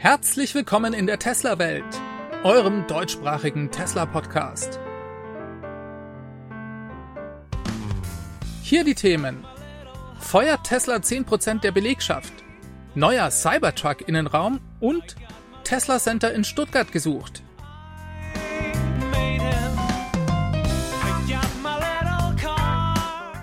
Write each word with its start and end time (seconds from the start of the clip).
Herzlich 0.00 0.54
willkommen 0.54 0.92
in 0.92 1.08
der 1.08 1.18
Tesla-Welt, 1.18 1.82
eurem 2.44 2.86
deutschsprachigen 2.86 3.72
Tesla-Podcast. 3.72 4.78
Hier 8.62 8.84
die 8.84 8.94
Themen. 8.94 9.44
Feuert 10.20 10.62
Tesla 10.62 10.98
10% 10.98 11.62
der 11.62 11.72
Belegschaft, 11.72 12.32
neuer 12.94 13.28
Cybertruck-Innenraum 13.32 14.60
und 14.78 15.16
Tesla 15.64 15.98
Center 15.98 16.32
in 16.32 16.44
Stuttgart 16.44 16.92
gesucht. 16.92 17.42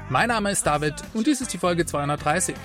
Mein 0.07 0.29
Name 0.29 0.51
ist 0.51 0.65
David 0.65 0.93
und 1.13 1.27
dies 1.27 1.41
ist 1.41 1.51
die 1.51 1.57
Folge 1.57 1.85
230. 1.85 2.55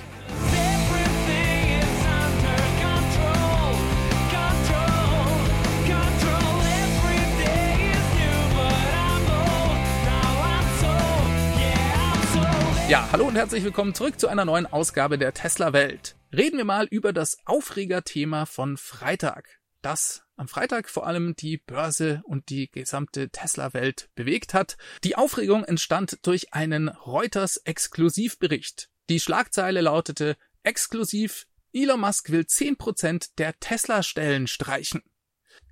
Ja, 12.90 13.08
hallo 13.12 13.29
und 13.29 13.36
herzlich 13.36 13.62
willkommen 13.62 13.94
zurück 13.94 14.18
zu 14.18 14.26
einer 14.26 14.44
neuen 14.44 14.67
Ausgabe 14.67 15.17
der 15.17 15.32
Tesla 15.32 15.72
Welt. 15.72 16.17
Reden 16.36 16.57
wir 16.57 16.64
mal 16.64 16.86
über 16.86 17.12
das 17.12 17.39
Aufregerthema 17.44 18.46
von 18.46 18.76
Freitag, 18.76 19.61
das 19.81 20.25
am 20.35 20.48
Freitag 20.48 20.90
vor 20.90 21.07
allem 21.07 21.36
die 21.36 21.58
Börse 21.58 22.21
und 22.25 22.48
die 22.48 22.68
gesamte 22.68 23.31
Tesla-Welt 23.31 24.11
bewegt 24.17 24.54
hat. 24.54 24.76
Die 25.04 25.14
Aufregung 25.14 25.62
entstand 25.62 26.18
durch 26.26 26.53
einen 26.53 26.89
Reuters 26.89 27.58
Exklusivbericht. 27.58 28.90
Die 29.09 29.20
Schlagzeile 29.20 29.82
lautete 29.82 30.36
exklusiv 30.64 31.46
Elon 31.72 32.00
Musk 32.00 32.31
will 32.31 32.41
10% 32.41 33.36
der 33.39 33.56
Tesla-Stellen 33.61 34.48
streichen. 34.48 35.05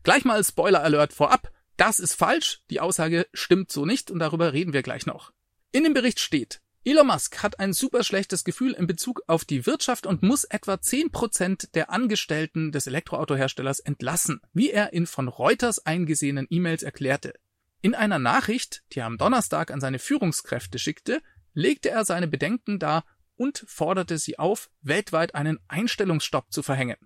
Gleich 0.05 0.25
mal 0.25 0.45
Spoiler 0.45 0.84
Alert 0.84 1.12
vorab. 1.12 1.50
Das 1.77 1.98
ist 1.98 2.15
falsch. 2.15 2.61
Die 2.71 2.78
Aussage 2.78 3.27
stimmt 3.33 3.73
so 3.73 3.84
nicht 3.84 4.09
und 4.12 4.21
darüber 4.21 4.53
reden 4.53 4.73
wir 4.73 4.83
gleich 4.83 5.05
noch. 5.05 5.33
In 5.73 5.83
dem 5.83 5.95
Bericht 5.95 6.21
steht, 6.21 6.61
Elon 6.84 7.07
Musk 7.07 7.43
hat 7.43 7.59
ein 7.59 7.73
super 7.73 8.05
schlechtes 8.05 8.45
Gefühl 8.45 8.73
in 8.73 8.87
Bezug 8.87 9.23
auf 9.27 9.45
die 9.45 9.67
Wirtschaft 9.67 10.07
und 10.07 10.23
muss 10.23 10.45
etwa 10.45 10.75
10% 10.75 11.73
der 11.73 11.91
Angestellten 11.91 12.73
des 12.73 12.87
Elektroautoherstellers 12.87 13.81
entlassen, 13.81 14.41
wie 14.53 14.71
er 14.71 14.93
in 14.93 15.06
von 15.06 15.29
Reuters 15.29 15.84
eingesehenen 15.84 16.47
E-Mails 16.49 16.83
erklärte. 16.83 17.34
In 17.81 17.95
einer 17.95 18.19
Nachricht, 18.19 18.84
die 18.93 19.01
er 19.01 19.06
am 19.06 19.19
Donnerstag 19.19 19.71
an 19.71 19.81
seine 19.81 19.99
Führungskräfte 19.99 20.79
schickte, 20.79 21.21
legte 21.53 21.91
er 21.91 22.05
seine 22.05 22.29
Bedenken 22.29 22.79
dar 22.79 23.05
und 23.37 23.65
forderte 23.67 24.19
sie 24.19 24.39
auf, 24.39 24.71
weltweit 24.81 25.34
einen 25.34 25.59
Einstellungsstopp 25.69 26.53
zu 26.53 26.62
verhängen. 26.62 26.97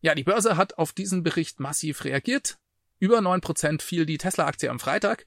Ja, 0.00 0.14
die 0.14 0.24
Börse 0.24 0.56
hat 0.56 0.78
auf 0.78 0.92
diesen 0.92 1.22
Bericht 1.22 1.60
massiv 1.60 2.04
reagiert. 2.04 2.58
Über 2.98 3.18
9% 3.18 3.82
fiel 3.82 4.06
die 4.06 4.18
Tesla-Aktie 4.18 4.70
am 4.70 4.78
Freitag. 4.78 5.26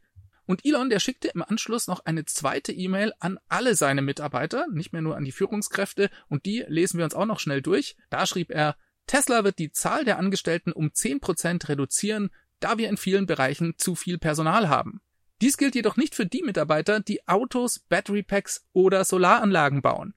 Und 0.49 0.65
Elon, 0.65 0.89
der 0.89 0.99
schickte 0.99 1.27
im 1.27 1.43
Anschluss 1.43 1.85
noch 1.85 2.05
eine 2.05 2.25
zweite 2.25 2.71
E-Mail 2.71 3.13
an 3.19 3.37
alle 3.49 3.75
seine 3.75 4.01
Mitarbeiter, 4.01 4.65
nicht 4.71 4.93
mehr 4.93 5.03
nur 5.03 5.15
an 5.15 5.23
die 5.23 5.31
Führungskräfte, 5.31 6.09
und 6.27 6.47
die 6.47 6.65
lesen 6.67 6.97
wir 6.97 7.05
uns 7.05 7.13
auch 7.13 7.27
noch 7.27 7.39
schnell 7.39 7.61
durch. 7.61 7.95
Da 8.09 8.25
schrieb 8.25 8.49
er, 8.49 8.75
Tesla 9.05 9.43
wird 9.43 9.59
die 9.59 9.71
Zahl 9.71 10.05
der 10.05 10.17
Angestellten 10.17 10.71
um 10.71 10.87
10% 10.87 11.69
reduzieren, 11.69 12.31
da 12.59 12.79
wir 12.79 12.89
in 12.89 12.97
vielen 12.97 13.27
Bereichen 13.27 13.75
zu 13.77 13.93
viel 13.93 14.17
Personal 14.17 14.69
haben. 14.69 15.01
Dies 15.39 15.55
gilt 15.55 15.75
jedoch 15.75 15.97
nicht 15.97 16.15
für 16.15 16.25
die 16.25 16.41
Mitarbeiter, 16.41 16.99
die 16.99 17.27
Autos, 17.27 17.77
Battery 17.77 18.23
Packs 18.23 18.65
oder 18.73 19.05
Solaranlagen 19.05 19.83
bauen. 19.83 20.15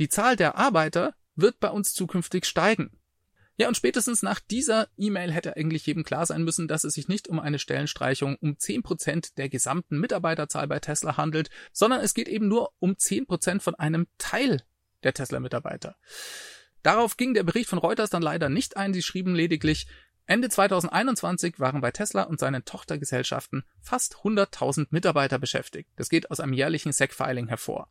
Die 0.00 0.08
Zahl 0.08 0.34
der 0.34 0.56
Arbeiter 0.56 1.14
wird 1.36 1.60
bei 1.60 1.70
uns 1.70 1.94
zukünftig 1.94 2.46
steigen. 2.46 2.97
Ja, 3.60 3.66
und 3.66 3.76
spätestens 3.76 4.22
nach 4.22 4.38
dieser 4.38 4.86
E-Mail 4.96 5.32
hätte 5.32 5.56
eigentlich 5.56 5.84
jedem 5.84 6.04
klar 6.04 6.24
sein 6.24 6.44
müssen, 6.44 6.68
dass 6.68 6.84
es 6.84 6.94
sich 6.94 7.08
nicht 7.08 7.26
um 7.26 7.40
eine 7.40 7.58
Stellenstreichung 7.58 8.36
um 8.36 8.52
10% 8.52 9.34
der 9.36 9.48
gesamten 9.48 9.98
Mitarbeiterzahl 9.98 10.68
bei 10.68 10.78
Tesla 10.78 11.16
handelt, 11.16 11.50
sondern 11.72 12.00
es 12.00 12.14
geht 12.14 12.28
eben 12.28 12.46
nur 12.46 12.70
um 12.78 12.92
10% 12.92 13.60
von 13.60 13.74
einem 13.74 14.06
Teil 14.16 14.62
der 15.02 15.12
Tesla-Mitarbeiter. 15.12 15.96
Darauf 16.84 17.16
ging 17.16 17.34
der 17.34 17.42
Bericht 17.42 17.68
von 17.68 17.80
Reuters 17.80 18.10
dann 18.10 18.22
leider 18.22 18.48
nicht 18.48 18.76
ein. 18.76 18.94
Sie 18.94 19.02
schrieben 19.02 19.34
lediglich, 19.34 19.88
Ende 20.26 20.50
2021 20.50 21.58
waren 21.58 21.80
bei 21.80 21.90
Tesla 21.90 22.24
und 22.24 22.38
seinen 22.38 22.64
Tochtergesellschaften 22.64 23.64
fast 23.80 24.18
100.000 24.18 24.88
Mitarbeiter 24.90 25.40
beschäftigt. 25.40 25.90
Das 25.96 26.10
geht 26.10 26.30
aus 26.30 26.38
einem 26.38 26.52
jährlichen 26.52 26.92
SEC-Filing 26.92 27.48
hervor. 27.48 27.90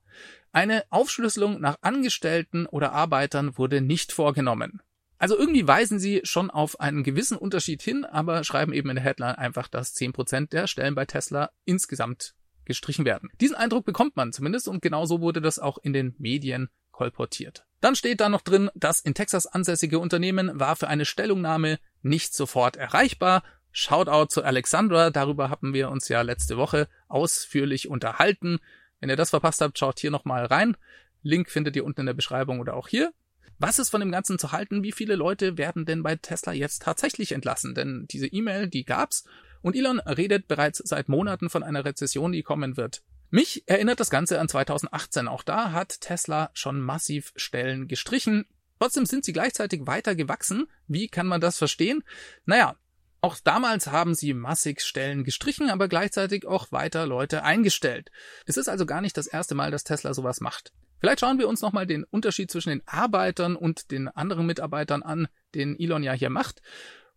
Eine 0.53 0.85
Aufschlüsselung 0.91 1.59
nach 1.59 1.79
Angestellten 1.81 2.67
oder 2.67 2.93
Arbeitern 2.93 3.57
wurde 3.57 3.81
nicht 3.81 4.13
vorgenommen. 4.13 4.81
Also 5.17 5.37
irgendwie 5.37 5.67
weisen 5.67 5.99
sie 5.99 6.21
schon 6.23 6.51
auf 6.51 6.79
einen 6.79 7.03
gewissen 7.03 7.37
Unterschied 7.37 7.81
hin, 7.81 8.05
aber 8.05 8.43
schreiben 8.43 8.73
eben 8.73 8.89
in 8.89 8.95
der 8.95 9.05
Headline 9.05 9.35
einfach, 9.35 9.67
dass 9.67 9.95
10% 9.95 10.49
der 10.49 10.67
Stellen 10.67 10.95
bei 10.95 11.05
Tesla 11.05 11.51
insgesamt 11.65 12.35
gestrichen 12.65 13.05
werden. 13.05 13.29
Diesen 13.41 13.55
Eindruck 13.55 13.85
bekommt 13.85 14.15
man 14.15 14.31
zumindest 14.31 14.67
und 14.67 14.81
genauso 14.81 15.21
wurde 15.21 15.41
das 15.41 15.57
auch 15.57 15.77
in 15.79 15.93
den 15.93 16.15
Medien 16.19 16.69
kolportiert. 16.91 17.65
Dann 17.79 17.95
steht 17.95 18.19
da 18.19 18.29
noch 18.29 18.41
drin, 18.41 18.69
das 18.75 18.99
in 18.99 19.13
Texas 19.13 19.47
ansässige 19.47 19.99
Unternehmen 19.99 20.59
war 20.59 20.75
für 20.75 20.87
eine 20.87 21.05
Stellungnahme 21.05 21.79
nicht 22.01 22.33
sofort 22.33 22.75
erreichbar. 22.75 23.43
Shoutout 23.71 24.27
zu 24.29 24.43
Alexandra, 24.43 25.11
darüber 25.11 25.49
haben 25.49 25.73
wir 25.73 25.89
uns 25.89 26.07
ja 26.07 26.21
letzte 26.21 26.57
Woche 26.57 26.87
ausführlich 27.07 27.87
unterhalten. 27.87 28.59
Wenn 28.99 29.09
ihr 29.09 29.15
das 29.15 29.29
verpasst 29.29 29.61
habt, 29.61 29.77
schaut 29.77 29.99
hier 29.99 30.11
nochmal 30.11 30.45
rein. 30.45 30.75
Link 31.21 31.49
findet 31.49 31.75
ihr 31.75 31.85
unten 31.85 32.01
in 32.01 32.05
der 32.07 32.13
Beschreibung 32.13 32.59
oder 32.59 32.75
auch 32.75 32.87
hier. 32.87 33.13
Was 33.59 33.79
ist 33.79 33.89
von 33.89 34.01
dem 34.01 34.11
Ganzen 34.11 34.37
zu 34.37 34.51
halten? 34.51 34.83
Wie 34.83 34.91
viele 34.91 35.15
Leute 35.15 35.57
werden 35.57 35.85
denn 35.85 36.03
bei 36.03 36.15
Tesla 36.15 36.53
jetzt 36.53 36.83
tatsächlich 36.83 37.31
entlassen? 37.31 37.73
Denn 37.73 38.05
diese 38.11 38.27
E-Mail, 38.27 38.67
die 38.67 38.85
gab's. 38.85 39.25
Und 39.61 39.75
Elon 39.75 39.99
redet 39.99 40.47
bereits 40.47 40.77
seit 40.85 41.09
Monaten 41.09 41.49
von 41.49 41.63
einer 41.63 41.83
Rezession, 41.83 42.31
die 42.31 42.43
kommen 42.43 42.77
wird. 42.77 43.01
Mich 43.29 43.63
erinnert 43.67 43.99
das 43.99 44.11
Ganze 44.11 44.39
an 44.39 44.47
2018. 44.47 45.27
Auch 45.27 45.43
da 45.43 45.71
hat 45.71 46.01
Tesla 46.01 46.51
schon 46.53 46.79
massiv 46.79 47.33
Stellen 47.35 47.87
gestrichen. 47.87 48.45
Trotzdem 48.79 49.07
sind 49.07 49.25
sie 49.25 49.33
gleichzeitig 49.33 49.87
weiter 49.87 50.15
gewachsen. 50.15 50.67
Wie 50.87 51.07
kann 51.07 51.25
man 51.25 51.41
das 51.41 51.57
verstehen? 51.57 52.03
Naja, 52.45 52.75
auch 53.21 53.37
damals 53.43 53.87
haben 53.87 54.13
sie 54.13 54.35
massig 54.35 54.81
Stellen 54.81 55.23
gestrichen, 55.23 55.71
aber 55.71 55.87
gleichzeitig 55.87 56.45
auch 56.45 56.71
weiter 56.71 57.07
Leute 57.07 57.43
eingestellt. 57.43 58.11
Es 58.45 58.55
ist 58.55 58.69
also 58.69 58.85
gar 58.85 59.01
nicht 59.01 59.17
das 59.17 59.27
erste 59.27 59.55
Mal, 59.55 59.71
dass 59.71 59.83
Tesla 59.83 60.13
sowas 60.13 60.39
macht. 60.41 60.71
Vielleicht 60.99 61.19
schauen 61.19 61.39
wir 61.39 61.47
uns 61.47 61.61
nochmal 61.61 61.85
den 61.85 62.03
Unterschied 62.03 62.51
zwischen 62.51 62.69
den 62.69 62.81
Arbeitern 62.85 63.55
und 63.55 63.91
den 63.91 64.07
anderen 64.07 64.45
Mitarbeitern 64.45 65.03
an, 65.03 65.27
den 65.53 65.79
Elon 65.79 66.03
ja 66.03 66.13
hier 66.13 66.29
macht. 66.29 66.61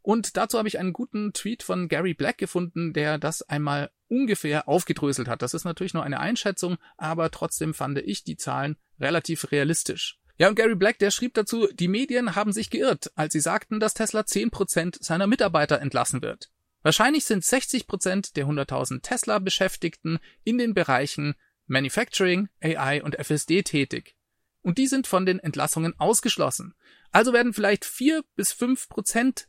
Und 0.02 0.36
dazu 0.36 0.58
habe 0.58 0.68
ich 0.68 0.78
einen 0.78 0.92
guten 0.92 1.32
Tweet 1.32 1.62
von 1.62 1.88
Gary 1.88 2.14
Black 2.14 2.38
gefunden, 2.38 2.92
der 2.92 3.18
das 3.18 3.42
einmal 3.42 3.90
ungefähr 4.08 4.68
aufgedröselt 4.68 5.28
hat. 5.28 5.42
Das 5.42 5.54
ist 5.54 5.64
natürlich 5.64 5.94
nur 5.94 6.04
eine 6.04 6.20
Einschätzung, 6.20 6.78
aber 6.96 7.30
trotzdem 7.30 7.74
fand 7.74 7.98
ich 7.98 8.24
die 8.24 8.36
Zahlen 8.36 8.76
relativ 8.98 9.52
realistisch. 9.52 10.18
Ja, 10.38 10.48
und 10.48 10.54
Gary 10.54 10.74
Black, 10.74 10.98
der 10.98 11.10
schrieb 11.10 11.34
dazu, 11.34 11.68
die 11.70 11.88
Medien 11.88 12.34
haben 12.34 12.52
sich 12.52 12.70
geirrt, 12.70 13.12
als 13.14 13.34
sie 13.34 13.40
sagten, 13.40 13.78
dass 13.78 13.92
Tesla 13.92 14.22
10% 14.22 15.02
seiner 15.02 15.26
Mitarbeiter 15.26 15.80
entlassen 15.80 16.22
wird. 16.22 16.50
Wahrscheinlich 16.82 17.26
sind 17.26 17.44
60% 17.44 18.32
der 18.34 18.46
100.000 18.46 19.02
Tesla-Beschäftigten 19.02 20.18
in 20.42 20.56
den 20.56 20.72
Bereichen 20.72 21.34
Manufacturing, 21.70 22.48
AI 22.60 23.02
und 23.02 23.16
FSD 23.16 23.62
tätig. 23.62 24.16
Und 24.60 24.76
die 24.76 24.88
sind 24.88 25.06
von 25.06 25.24
den 25.24 25.38
Entlassungen 25.38 25.98
ausgeschlossen. 25.98 26.74
Also 27.12 27.32
werden 27.32 27.54
vielleicht 27.54 27.84
vier 27.84 28.24
bis 28.36 28.52
fünf 28.52 28.88
Prozent 28.88 29.48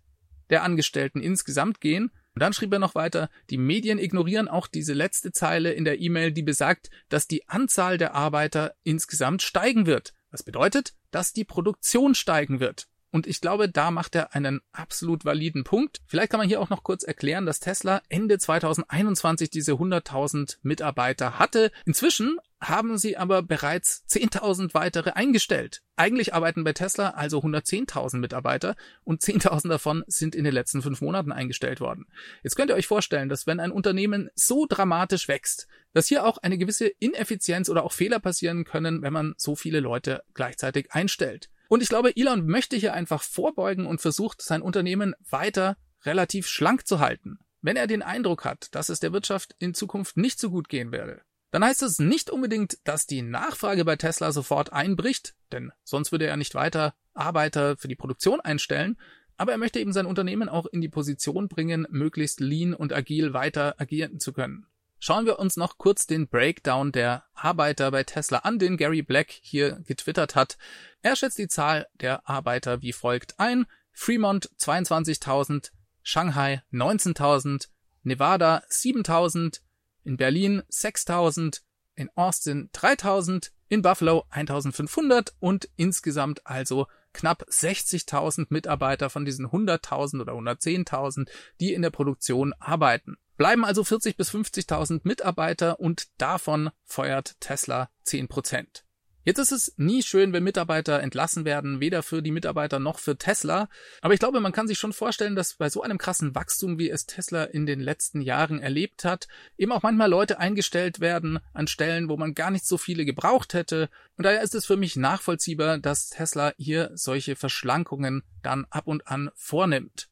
der 0.50 0.64
Angestellten 0.64 1.20
insgesamt 1.20 1.82
gehen. 1.82 2.12
Und 2.34 2.42
dann 2.42 2.54
schrieb 2.54 2.72
er 2.72 2.80
noch 2.80 2.96
weiter, 2.96 3.30
die 3.50 3.58
Medien 3.58 3.98
ignorieren 3.98 4.48
auch 4.48 4.68
diese 4.68 4.94
letzte 4.94 5.32
Zeile 5.32 5.74
in 5.74 5.84
der 5.84 6.00
E-Mail, 6.00 6.32
die 6.32 6.44
besagt, 6.44 6.90
dass 7.10 7.28
die 7.28 7.50
Anzahl 7.50 7.98
der 7.98 8.14
Arbeiter 8.14 8.76
insgesamt 8.84 9.42
steigen 9.42 9.86
wird. 9.86 10.14
Das 10.30 10.44
bedeutet, 10.44 10.94
dass 11.10 11.34
die 11.34 11.44
Produktion 11.44 12.16
steigen 12.16 12.60
wird. 12.60 12.88
Und 13.12 13.28
ich 13.28 13.42
glaube, 13.42 13.70
da 13.70 13.92
macht 13.92 14.16
er 14.16 14.34
einen 14.34 14.62
absolut 14.72 15.26
validen 15.26 15.64
Punkt. 15.66 16.00
Vielleicht 16.08 16.32
kann 16.32 16.40
man 16.40 16.48
hier 16.48 16.62
auch 16.62 16.70
noch 16.70 16.84
kurz 16.84 17.04
erklären, 17.04 17.46
dass 17.46 17.60
Tesla 17.60 18.02
Ende 18.08 18.38
2021 18.38 19.50
diese 19.50 19.74
100.000 19.74 20.58
Mitarbeiter 20.62 21.38
hatte. 21.38 21.72
Inzwischen 21.86 22.38
haben 22.62 22.98
sie 22.98 23.18
aber 23.18 23.42
bereits 23.42 24.06
10.000 24.08 24.74
weitere 24.74 25.12
eingestellt. 25.12 25.82
Eigentlich 25.96 26.34
arbeiten 26.34 26.64
bei 26.64 26.74
Tesla 26.74 27.10
also 27.10 27.40
110.000 27.40 28.18
Mitarbeiter 28.18 28.76
und 29.04 29.22
10.000 29.22 29.68
davon 29.68 30.04
sind 30.08 30.36
in 30.36 30.44
den 30.44 30.54
letzten 30.54 30.82
fünf 30.82 31.02
Monaten 31.02 31.32
eingestellt 31.32 31.82
worden. 31.82 32.06
Jetzt 32.44 32.56
könnt 32.56 32.70
ihr 32.70 32.76
euch 32.76 32.88
vorstellen, 32.88 33.30
dass 33.30 33.48
wenn 33.48 33.60
ein 33.60 33.72
Unternehmen 33.72 34.30
so 34.36 34.68
dramatisch 34.70 35.28
wächst, 35.28 35.68
dass 35.94 36.08
hier 36.08 36.26
auch 36.26 36.38
eine 36.38 36.58
gewisse 36.58 36.88
Ineffizienz 36.88 37.68
oder 37.68 37.84
auch 37.84 37.92
Fehler 37.92 38.20
passieren 38.20 38.64
können, 38.64 39.02
wenn 39.02 39.12
man 39.12 39.34
so 39.38 39.56
viele 39.56 39.80
Leute 39.80 40.24
gleichzeitig 40.34 40.92
einstellt. 40.92 41.50
Und 41.72 41.82
ich 41.82 41.88
glaube, 41.88 42.18
Elon 42.18 42.48
möchte 42.48 42.76
hier 42.76 42.94
einfach 42.94 43.24
vorbeugen 43.24 43.86
und 43.86 44.02
versucht, 44.02 44.42
sein 44.42 44.62
Unternehmen 44.62 45.16
weiter 45.30 45.78
relativ 46.04 46.46
schlank 46.46 46.86
zu 46.86 47.00
halten. 47.00 47.40
Wenn 47.62 47.78
er 47.78 47.88
den 47.88 48.02
Eindruck 48.02 48.44
hat, 48.44 48.76
dass 48.76 48.90
es 48.90 49.00
der 49.00 49.14
Wirtschaft 49.14 49.56
in 49.58 49.74
Zukunft 49.74 50.18
nicht 50.18 50.38
so 50.38 50.50
gut 50.50 50.68
gehen 50.68 50.92
werde, 50.92 51.22
dann 51.50 51.64
heißt 51.64 51.82
es 51.82 51.98
nicht 51.98 52.30
unbedingt, 52.30 52.80
dass 52.84 53.06
die 53.06 53.22
Nachfrage 53.22 53.86
bei 53.86 53.96
Tesla 53.96 54.34
sofort 54.34 54.74
einbricht, 54.74 55.34
denn 55.54 55.72
sonst 55.86 56.12
würde 56.12 56.28
er 56.28 56.36
nicht 56.36 56.56
weiter 56.56 56.94
Arbeiter 57.14 57.78
für 57.78 57.88
die 57.88 57.96
Produktion 57.96 58.42
einstellen, 58.42 58.98
aber 59.38 59.54
er 59.54 59.58
möchte 59.58 59.80
eben 59.80 59.94
sein 59.94 60.08
Unternehmen 60.08 60.50
auch 60.50 60.66
in 60.66 60.82
die 60.82 60.90
Position 60.90 61.48
bringen, 61.48 61.88
möglichst 61.90 62.42
lean 62.42 62.74
und 62.74 62.92
agil 62.92 63.32
weiter 63.32 63.76
agieren 63.78 64.20
zu 64.20 64.34
können. 64.34 64.66
Schauen 65.04 65.26
wir 65.26 65.40
uns 65.40 65.58
noch 65.58 65.80
kurz 65.80 66.06
den 66.06 66.28
Breakdown 66.28 66.92
der 66.92 67.26
Arbeiter 67.34 67.90
bei 67.90 68.04
Tesla 68.04 68.38
an, 68.38 68.60
den 68.60 68.78
Gary 68.78 69.02
Black 69.02 69.32
hier 69.32 69.80
getwittert 69.88 70.36
hat. 70.36 70.60
Er 71.02 71.16
schätzt 71.16 71.40
die 71.40 71.48
Zahl 71.48 71.88
der 71.96 72.30
Arbeiter 72.30 72.84
wie 72.84 72.94
folgt 72.94 73.40
ein. 73.40 73.66
Fremont 73.94 74.52
22.000, 74.60 75.72
Shanghai 76.04 76.62
19.000, 76.72 77.70
Nevada 78.04 78.62
7.000, 78.70 79.62
in 80.04 80.18
Berlin 80.18 80.62
6.000, 80.70 81.62
in 81.96 82.12
Austin 82.16 82.70
3.000, 82.72 83.50
in 83.72 83.82
Buffalo 83.82 84.26
1.500 84.34 85.32
und 85.40 85.70
insgesamt 85.78 86.46
also 86.46 86.88
knapp 87.14 87.46
60.000 87.50 88.48
Mitarbeiter 88.50 89.10
von 89.10 89.24
diesen 89.24 89.48
100.000 89.48 90.20
oder 90.20 90.34
110.000, 90.34 91.30
die 91.62 91.74
in 91.74 91.82
der 91.82 91.90
Produktion 91.90 92.54
arbeiten. 92.60 93.16
Bleiben 93.38 93.64
also 93.64 93.86
40 93.86 94.18
bis 94.18 94.30
50.000 94.30 95.00
Mitarbeiter 95.04 95.80
und 95.80 96.10
davon 96.18 96.72
feuert 96.84 97.40
Tesla 97.40 97.90
10 98.04 98.28
Prozent. 98.28 98.84
Jetzt 99.24 99.38
ist 99.38 99.52
es 99.52 99.74
nie 99.78 100.02
schön, 100.02 100.34
wenn 100.34 100.44
Mitarbeiter 100.44 101.00
entlassen 101.00 101.46
werden, 101.46 101.80
weder 101.80 102.02
für 102.02 102.24
die 102.24 102.32
Mitarbeiter 102.32 102.80
noch 102.80 102.98
für 102.98 103.18
Tesla. 103.18 103.70
Aber 104.02 104.16
ich 104.16 104.20
glaube, 104.20 104.40
man 104.40 104.52
kann 104.52 104.68
sich 104.68 104.80
schon 104.80 104.94
vorstellen, 104.94 105.36
dass 105.36 105.54
bei 105.56 105.70
so 105.70 105.84
einem 105.84 106.00
krassen 106.00 106.34
Wachstum, 106.34 106.80
wie 106.80 106.90
es 106.90 107.06
Tesla 107.06 107.44
in 107.44 107.68
den 107.68 107.80
letzten 107.80 108.22
Jahren 108.22 108.60
erlebt 108.60 109.06
hat, 109.06 109.28
eben 109.58 109.72
auch 109.72 109.84
manchmal 109.84 110.10
Leute 110.10 110.40
eingestellt 110.40 111.02
werden 111.02 111.40
an 111.54 111.68
Stellen, 111.68 112.10
wo 112.10 112.18
man 112.18 112.34
gar 112.34 112.50
nicht 112.50 112.66
so 112.66 112.80
viele 112.80 113.06
gebraucht 113.06 113.54
hätte. 113.54 113.90
Und 114.18 114.26
daher 114.26 114.42
ist 114.42 114.56
es 114.56 114.66
für 114.66 114.78
mich 114.78 114.96
nachvollziehbar, 114.96 115.78
dass 115.78 116.10
Tesla 116.10 116.54
hier 116.58 116.90
solche 116.96 117.36
Verschlankungen 117.36 118.24
dann 118.42 118.66
ab 118.72 118.88
und 118.88 119.08
an 119.08 119.30
vornimmt. 119.36 120.10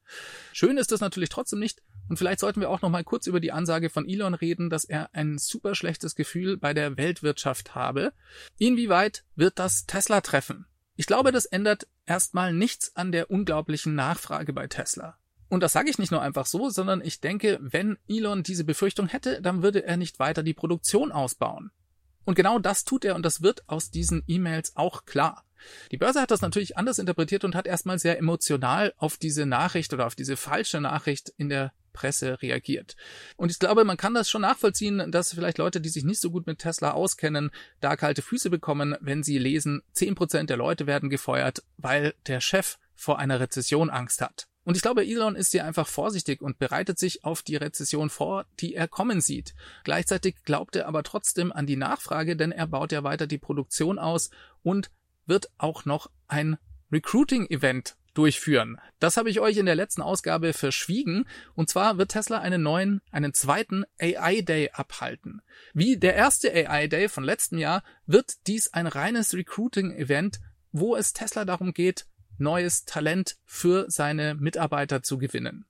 Schön 0.53 0.77
ist 0.77 0.91
es 0.91 1.01
natürlich 1.01 1.29
trotzdem 1.29 1.59
nicht, 1.59 1.81
und 2.09 2.17
vielleicht 2.17 2.39
sollten 2.39 2.59
wir 2.59 2.69
auch 2.69 2.81
noch 2.81 2.89
mal 2.89 3.03
kurz 3.03 3.27
über 3.27 3.39
die 3.39 3.51
Ansage 3.51 3.89
von 3.89 4.09
Elon 4.09 4.33
reden, 4.33 4.69
dass 4.69 4.83
er 4.83 5.13
ein 5.13 5.37
super 5.37 5.75
schlechtes 5.75 6.15
Gefühl 6.15 6.57
bei 6.57 6.73
der 6.73 6.97
Weltwirtschaft 6.97 7.75
habe. 7.75 8.13
Inwieweit 8.57 9.23
wird 9.35 9.59
das 9.59 9.85
Tesla 9.85 10.21
treffen? 10.21 10.65
Ich 10.95 11.05
glaube, 11.05 11.31
das 11.31 11.45
ändert 11.45 11.87
erstmal 12.05 12.51
nichts 12.51 12.95
an 12.95 13.11
der 13.11 13.29
unglaublichen 13.29 13.95
Nachfrage 13.95 14.51
bei 14.51 14.67
Tesla. 14.67 15.17
Und 15.49 15.61
das 15.61 15.71
sage 15.71 15.89
ich 15.89 15.97
nicht 15.97 16.11
nur 16.11 16.21
einfach 16.21 16.45
so, 16.45 16.69
sondern 16.69 17.01
ich 17.01 17.21
denke, 17.21 17.59
wenn 17.61 17.97
Elon 18.07 18.43
diese 18.43 18.63
Befürchtung 18.63 19.07
hätte, 19.07 19.41
dann 19.41 19.63
würde 19.63 19.83
er 19.85 19.95
nicht 19.95 20.19
weiter 20.19 20.43
die 20.43 20.53
Produktion 20.53 21.11
ausbauen. 21.11 21.71
Und 22.25 22.35
genau 22.35 22.59
das 22.59 22.85
tut 22.85 23.05
er 23.05 23.15
und 23.15 23.23
das 23.23 23.41
wird 23.41 23.67
aus 23.69 23.91
diesen 23.91 24.23
E-Mails 24.27 24.75
auch 24.75 25.05
klar. 25.05 25.45
Die 25.91 25.97
Börse 25.97 26.21
hat 26.21 26.31
das 26.31 26.41
natürlich 26.41 26.77
anders 26.77 26.99
interpretiert 26.99 27.43
und 27.43 27.55
hat 27.55 27.67
erstmal 27.67 27.99
sehr 27.99 28.17
emotional 28.17 28.93
auf 28.97 29.17
diese 29.17 29.45
Nachricht 29.45 29.93
oder 29.93 30.05
auf 30.05 30.15
diese 30.15 30.37
falsche 30.37 30.81
Nachricht 30.81 31.33
in 31.37 31.49
der 31.49 31.73
Presse 31.93 32.41
reagiert. 32.41 32.95
Und 33.35 33.51
ich 33.51 33.59
glaube, 33.59 33.83
man 33.83 33.97
kann 33.97 34.13
das 34.13 34.29
schon 34.29 34.41
nachvollziehen, 34.41 35.11
dass 35.11 35.33
vielleicht 35.33 35.57
Leute, 35.57 35.81
die 35.81 35.89
sich 35.89 36.03
nicht 36.03 36.21
so 36.21 36.31
gut 36.31 36.47
mit 36.47 36.59
Tesla 36.59 36.91
auskennen, 36.91 37.51
da 37.79 37.95
kalte 37.95 38.21
Füße 38.21 38.49
bekommen, 38.49 38.95
wenn 39.01 39.23
sie 39.23 39.37
lesen, 39.37 39.81
zehn 39.91 40.15
Prozent 40.15 40.49
der 40.49 40.57
Leute 40.57 40.87
werden 40.87 41.09
gefeuert, 41.09 41.63
weil 41.77 42.13
der 42.27 42.41
Chef 42.41 42.77
vor 42.95 43.19
einer 43.19 43.39
Rezession 43.39 43.89
Angst 43.89 44.21
hat. 44.21 44.47
Und 44.65 44.75
ich 44.75 44.81
glaube, 44.81 45.05
Elon 45.05 45.35
ist 45.35 45.51
hier 45.51 45.65
einfach 45.65 45.87
vorsichtig 45.87 46.41
und 46.41 46.59
bereitet 46.59 46.99
sich 46.99 47.23
auf 47.23 47.41
die 47.41 47.55
Rezession 47.55 48.09
vor, 48.09 48.45
die 48.59 48.75
er 48.75 48.87
kommen 48.87 49.19
sieht. 49.19 49.55
Gleichzeitig 49.83 50.35
glaubt 50.43 50.75
er 50.75 50.87
aber 50.87 51.01
trotzdem 51.01 51.51
an 51.51 51.65
die 51.65 51.77
Nachfrage, 51.77 52.35
denn 52.35 52.51
er 52.51 52.67
baut 52.67 52.91
ja 52.91 53.03
weiter 53.03 53.25
die 53.25 53.37
Produktion 53.37 53.97
aus 53.97 54.29
und 54.61 54.91
wird 55.29 55.49
auch 55.57 55.85
noch 55.85 56.09
ein 56.27 56.57
Recruiting-Event 56.91 57.95
durchführen. 58.13 58.81
Das 58.99 59.15
habe 59.15 59.29
ich 59.29 59.39
euch 59.39 59.57
in 59.57 59.65
der 59.65 59.75
letzten 59.75 60.01
Ausgabe 60.01 60.51
verschwiegen. 60.53 61.25
Und 61.55 61.69
zwar 61.69 61.97
wird 61.97 62.11
Tesla 62.11 62.39
einen 62.39 62.61
neuen, 62.61 63.01
einen 63.11 63.33
zweiten 63.33 63.85
AI 63.99 64.41
Day 64.41 64.71
abhalten. 64.73 65.41
Wie 65.73 65.97
der 65.97 66.15
erste 66.15 66.51
AI 66.51 66.87
Day 66.87 67.07
von 67.07 67.23
letztem 67.23 67.59
Jahr 67.59 67.83
wird 68.05 68.47
dies 68.47 68.73
ein 68.73 68.87
reines 68.87 69.33
Recruiting-Event, 69.33 70.39
wo 70.71 70.95
es 70.95 71.13
Tesla 71.13 71.45
darum 71.45 71.73
geht, 71.73 72.07
neues 72.37 72.85
Talent 72.85 73.37
für 73.45 73.85
seine 73.89 74.35
Mitarbeiter 74.35 75.03
zu 75.03 75.17
gewinnen. 75.17 75.65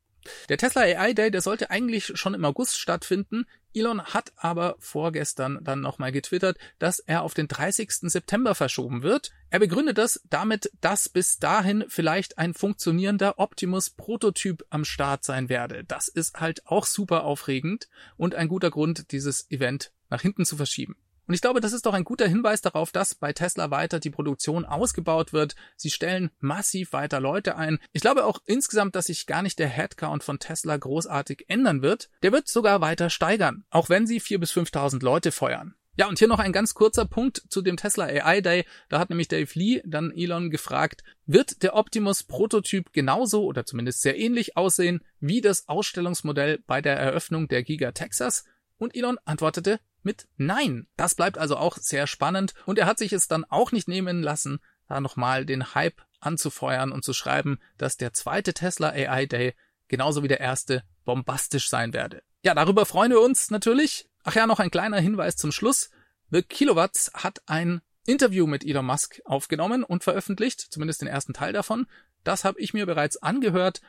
Der 0.49 0.57
Tesla 0.57 0.81
AI 0.81 1.13
Day, 1.13 1.31
der 1.31 1.41
sollte 1.41 1.69
eigentlich 1.69 2.11
schon 2.15 2.33
im 2.33 2.45
August 2.45 2.79
stattfinden. 2.79 3.45
Elon 3.73 4.03
hat 4.03 4.33
aber 4.35 4.75
vorgestern 4.79 5.59
dann 5.61 5.81
nochmal 5.81 6.11
getwittert, 6.11 6.57
dass 6.79 6.99
er 6.99 7.21
auf 7.21 7.33
den 7.33 7.47
30. 7.47 7.91
September 8.09 8.55
verschoben 8.55 9.03
wird. 9.03 9.31
Er 9.49 9.59
begründet 9.59 9.97
das 9.97 10.21
damit, 10.29 10.71
dass 10.81 11.09
bis 11.09 11.37
dahin 11.37 11.85
vielleicht 11.87 12.37
ein 12.37 12.53
funktionierender 12.53 13.37
Optimus-Prototyp 13.37 14.65
am 14.69 14.85
Start 14.85 15.23
sein 15.23 15.49
werde. 15.49 15.83
Das 15.83 16.07
ist 16.07 16.39
halt 16.39 16.65
auch 16.65 16.85
super 16.85 17.23
aufregend 17.23 17.87
und 18.17 18.35
ein 18.35 18.47
guter 18.47 18.71
Grund, 18.71 19.11
dieses 19.11 19.49
Event 19.51 19.91
nach 20.09 20.21
hinten 20.21 20.45
zu 20.45 20.57
verschieben. 20.57 20.95
Und 21.29 21.35
ich 21.35 21.41
glaube, 21.41 21.61
das 21.61 21.73
ist 21.73 21.85
doch 21.85 21.93
ein 21.93 22.05
guter 22.05 22.27
Hinweis 22.27 22.61
darauf, 22.61 22.91
dass 22.91 23.13
bei 23.13 23.33
Tesla 23.33 23.69
weiter 23.69 23.99
die 23.99 24.09
Produktion 24.09 24.65
ausgebaut 24.65 25.31
wird. 25.31 25.55
Sie 25.75 25.91
stellen 25.91 26.31
massiv 26.39 26.91
weiter 26.91 27.19
Leute 27.19 27.55
ein. 27.55 27.77
Ich 27.93 28.01
glaube 28.01 28.25
auch 28.25 28.39
insgesamt, 28.45 28.95
dass 28.95 29.05
sich 29.05 29.27
gar 29.27 29.43
nicht 29.43 29.59
der 29.59 29.67
Headcount 29.67 30.23
von 30.23 30.39
Tesla 30.39 30.75
großartig 30.75 31.45
ändern 31.47 31.83
wird. 31.83 32.09
Der 32.23 32.31
wird 32.31 32.47
sogar 32.47 32.81
weiter 32.81 33.11
steigern, 33.11 33.63
auch 33.69 33.89
wenn 33.89 34.07
sie 34.07 34.19
4.000 34.19 34.37
bis 34.39 34.53
5.000 34.53 35.03
Leute 35.03 35.31
feuern. 35.31 35.75
Ja, 35.97 36.07
und 36.07 36.17
hier 36.17 36.27
noch 36.27 36.39
ein 36.39 36.51
ganz 36.51 36.73
kurzer 36.73 37.05
Punkt 37.05 37.43
zu 37.47 37.61
dem 37.61 37.77
Tesla 37.77 38.05
AI 38.05 38.41
Day. 38.41 38.65
Da 38.87 38.97
hat 38.97 39.11
nämlich 39.11 39.27
Dave 39.27 39.51
Lee 39.53 39.83
dann 39.85 40.11
Elon 40.11 40.49
gefragt, 40.49 41.03
wird 41.27 41.61
der 41.61 41.75
Optimus 41.75 42.23
Prototyp 42.23 42.91
genauso 42.91 43.43
oder 43.43 43.67
zumindest 43.67 44.01
sehr 44.01 44.17
ähnlich 44.17 44.57
aussehen 44.57 45.05
wie 45.19 45.41
das 45.41 45.69
Ausstellungsmodell 45.69 46.63
bei 46.65 46.81
der 46.81 46.97
Eröffnung 46.97 47.47
der 47.47 47.61
Giga 47.61 47.91
Texas? 47.91 48.45
Und 48.79 48.95
Elon 48.95 49.19
antwortete, 49.25 49.79
mit 50.03 50.27
Nein. 50.37 50.87
Das 50.97 51.15
bleibt 51.15 51.37
also 51.37 51.57
auch 51.57 51.77
sehr 51.77 52.07
spannend 52.07 52.53
und 52.65 52.77
er 52.79 52.85
hat 52.85 52.97
sich 52.97 53.13
es 53.13 53.27
dann 53.27 53.45
auch 53.45 53.71
nicht 53.71 53.87
nehmen 53.87 54.21
lassen, 54.21 54.59
da 54.87 55.01
nochmal 55.01 55.45
den 55.45 55.75
Hype 55.75 56.01
anzufeuern 56.19 56.91
und 56.91 57.03
zu 57.03 57.13
schreiben, 57.13 57.59
dass 57.77 57.97
der 57.97 58.13
zweite 58.13 58.53
Tesla 58.53 58.89
AI 58.89 59.25
Day 59.25 59.55
genauso 59.87 60.23
wie 60.23 60.27
der 60.27 60.39
erste 60.39 60.83
bombastisch 61.05 61.69
sein 61.69 61.93
werde. 61.93 62.21
Ja, 62.43 62.53
darüber 62.55 62.85
freuen 62.85 63.11
wir 63.11 63.21
uns 63.21 63.51
natürlich. 63.51 64.09
Ach 64.23 64.35
ja, 64.35 64.47
noch 64.47 64.59
ein 64.59 64.71
kleiner 64.71 64.99
Hinweis 64.99 65.35
zum 65.35 65.51
Schluss. 65.51 65.89
The 66.29 66.41
Kilowatts 66.41 67.11
hat 67.13 67.41
ein 67.47 67.81
Interview 68.05 68.47
mit 68.47 68.65
Elon 68.65 68.85
Musk 68.85 69.21
aufgenommen 69.25 69.83
und 69.83 70.03
veröffentlicht, 70.03 70.59
zumindest 70.59 71.01
den 71.01 71.07
ersten 71.07 71.33
Teil 71.33 71.53
davon. 71.53 71.87
Das 72.23 72.43
habe 72.43 72.59
ich 72.59 72.73
mir 72.73 72.85
bereits 72.85 73.17
angehört. 73.17 73.81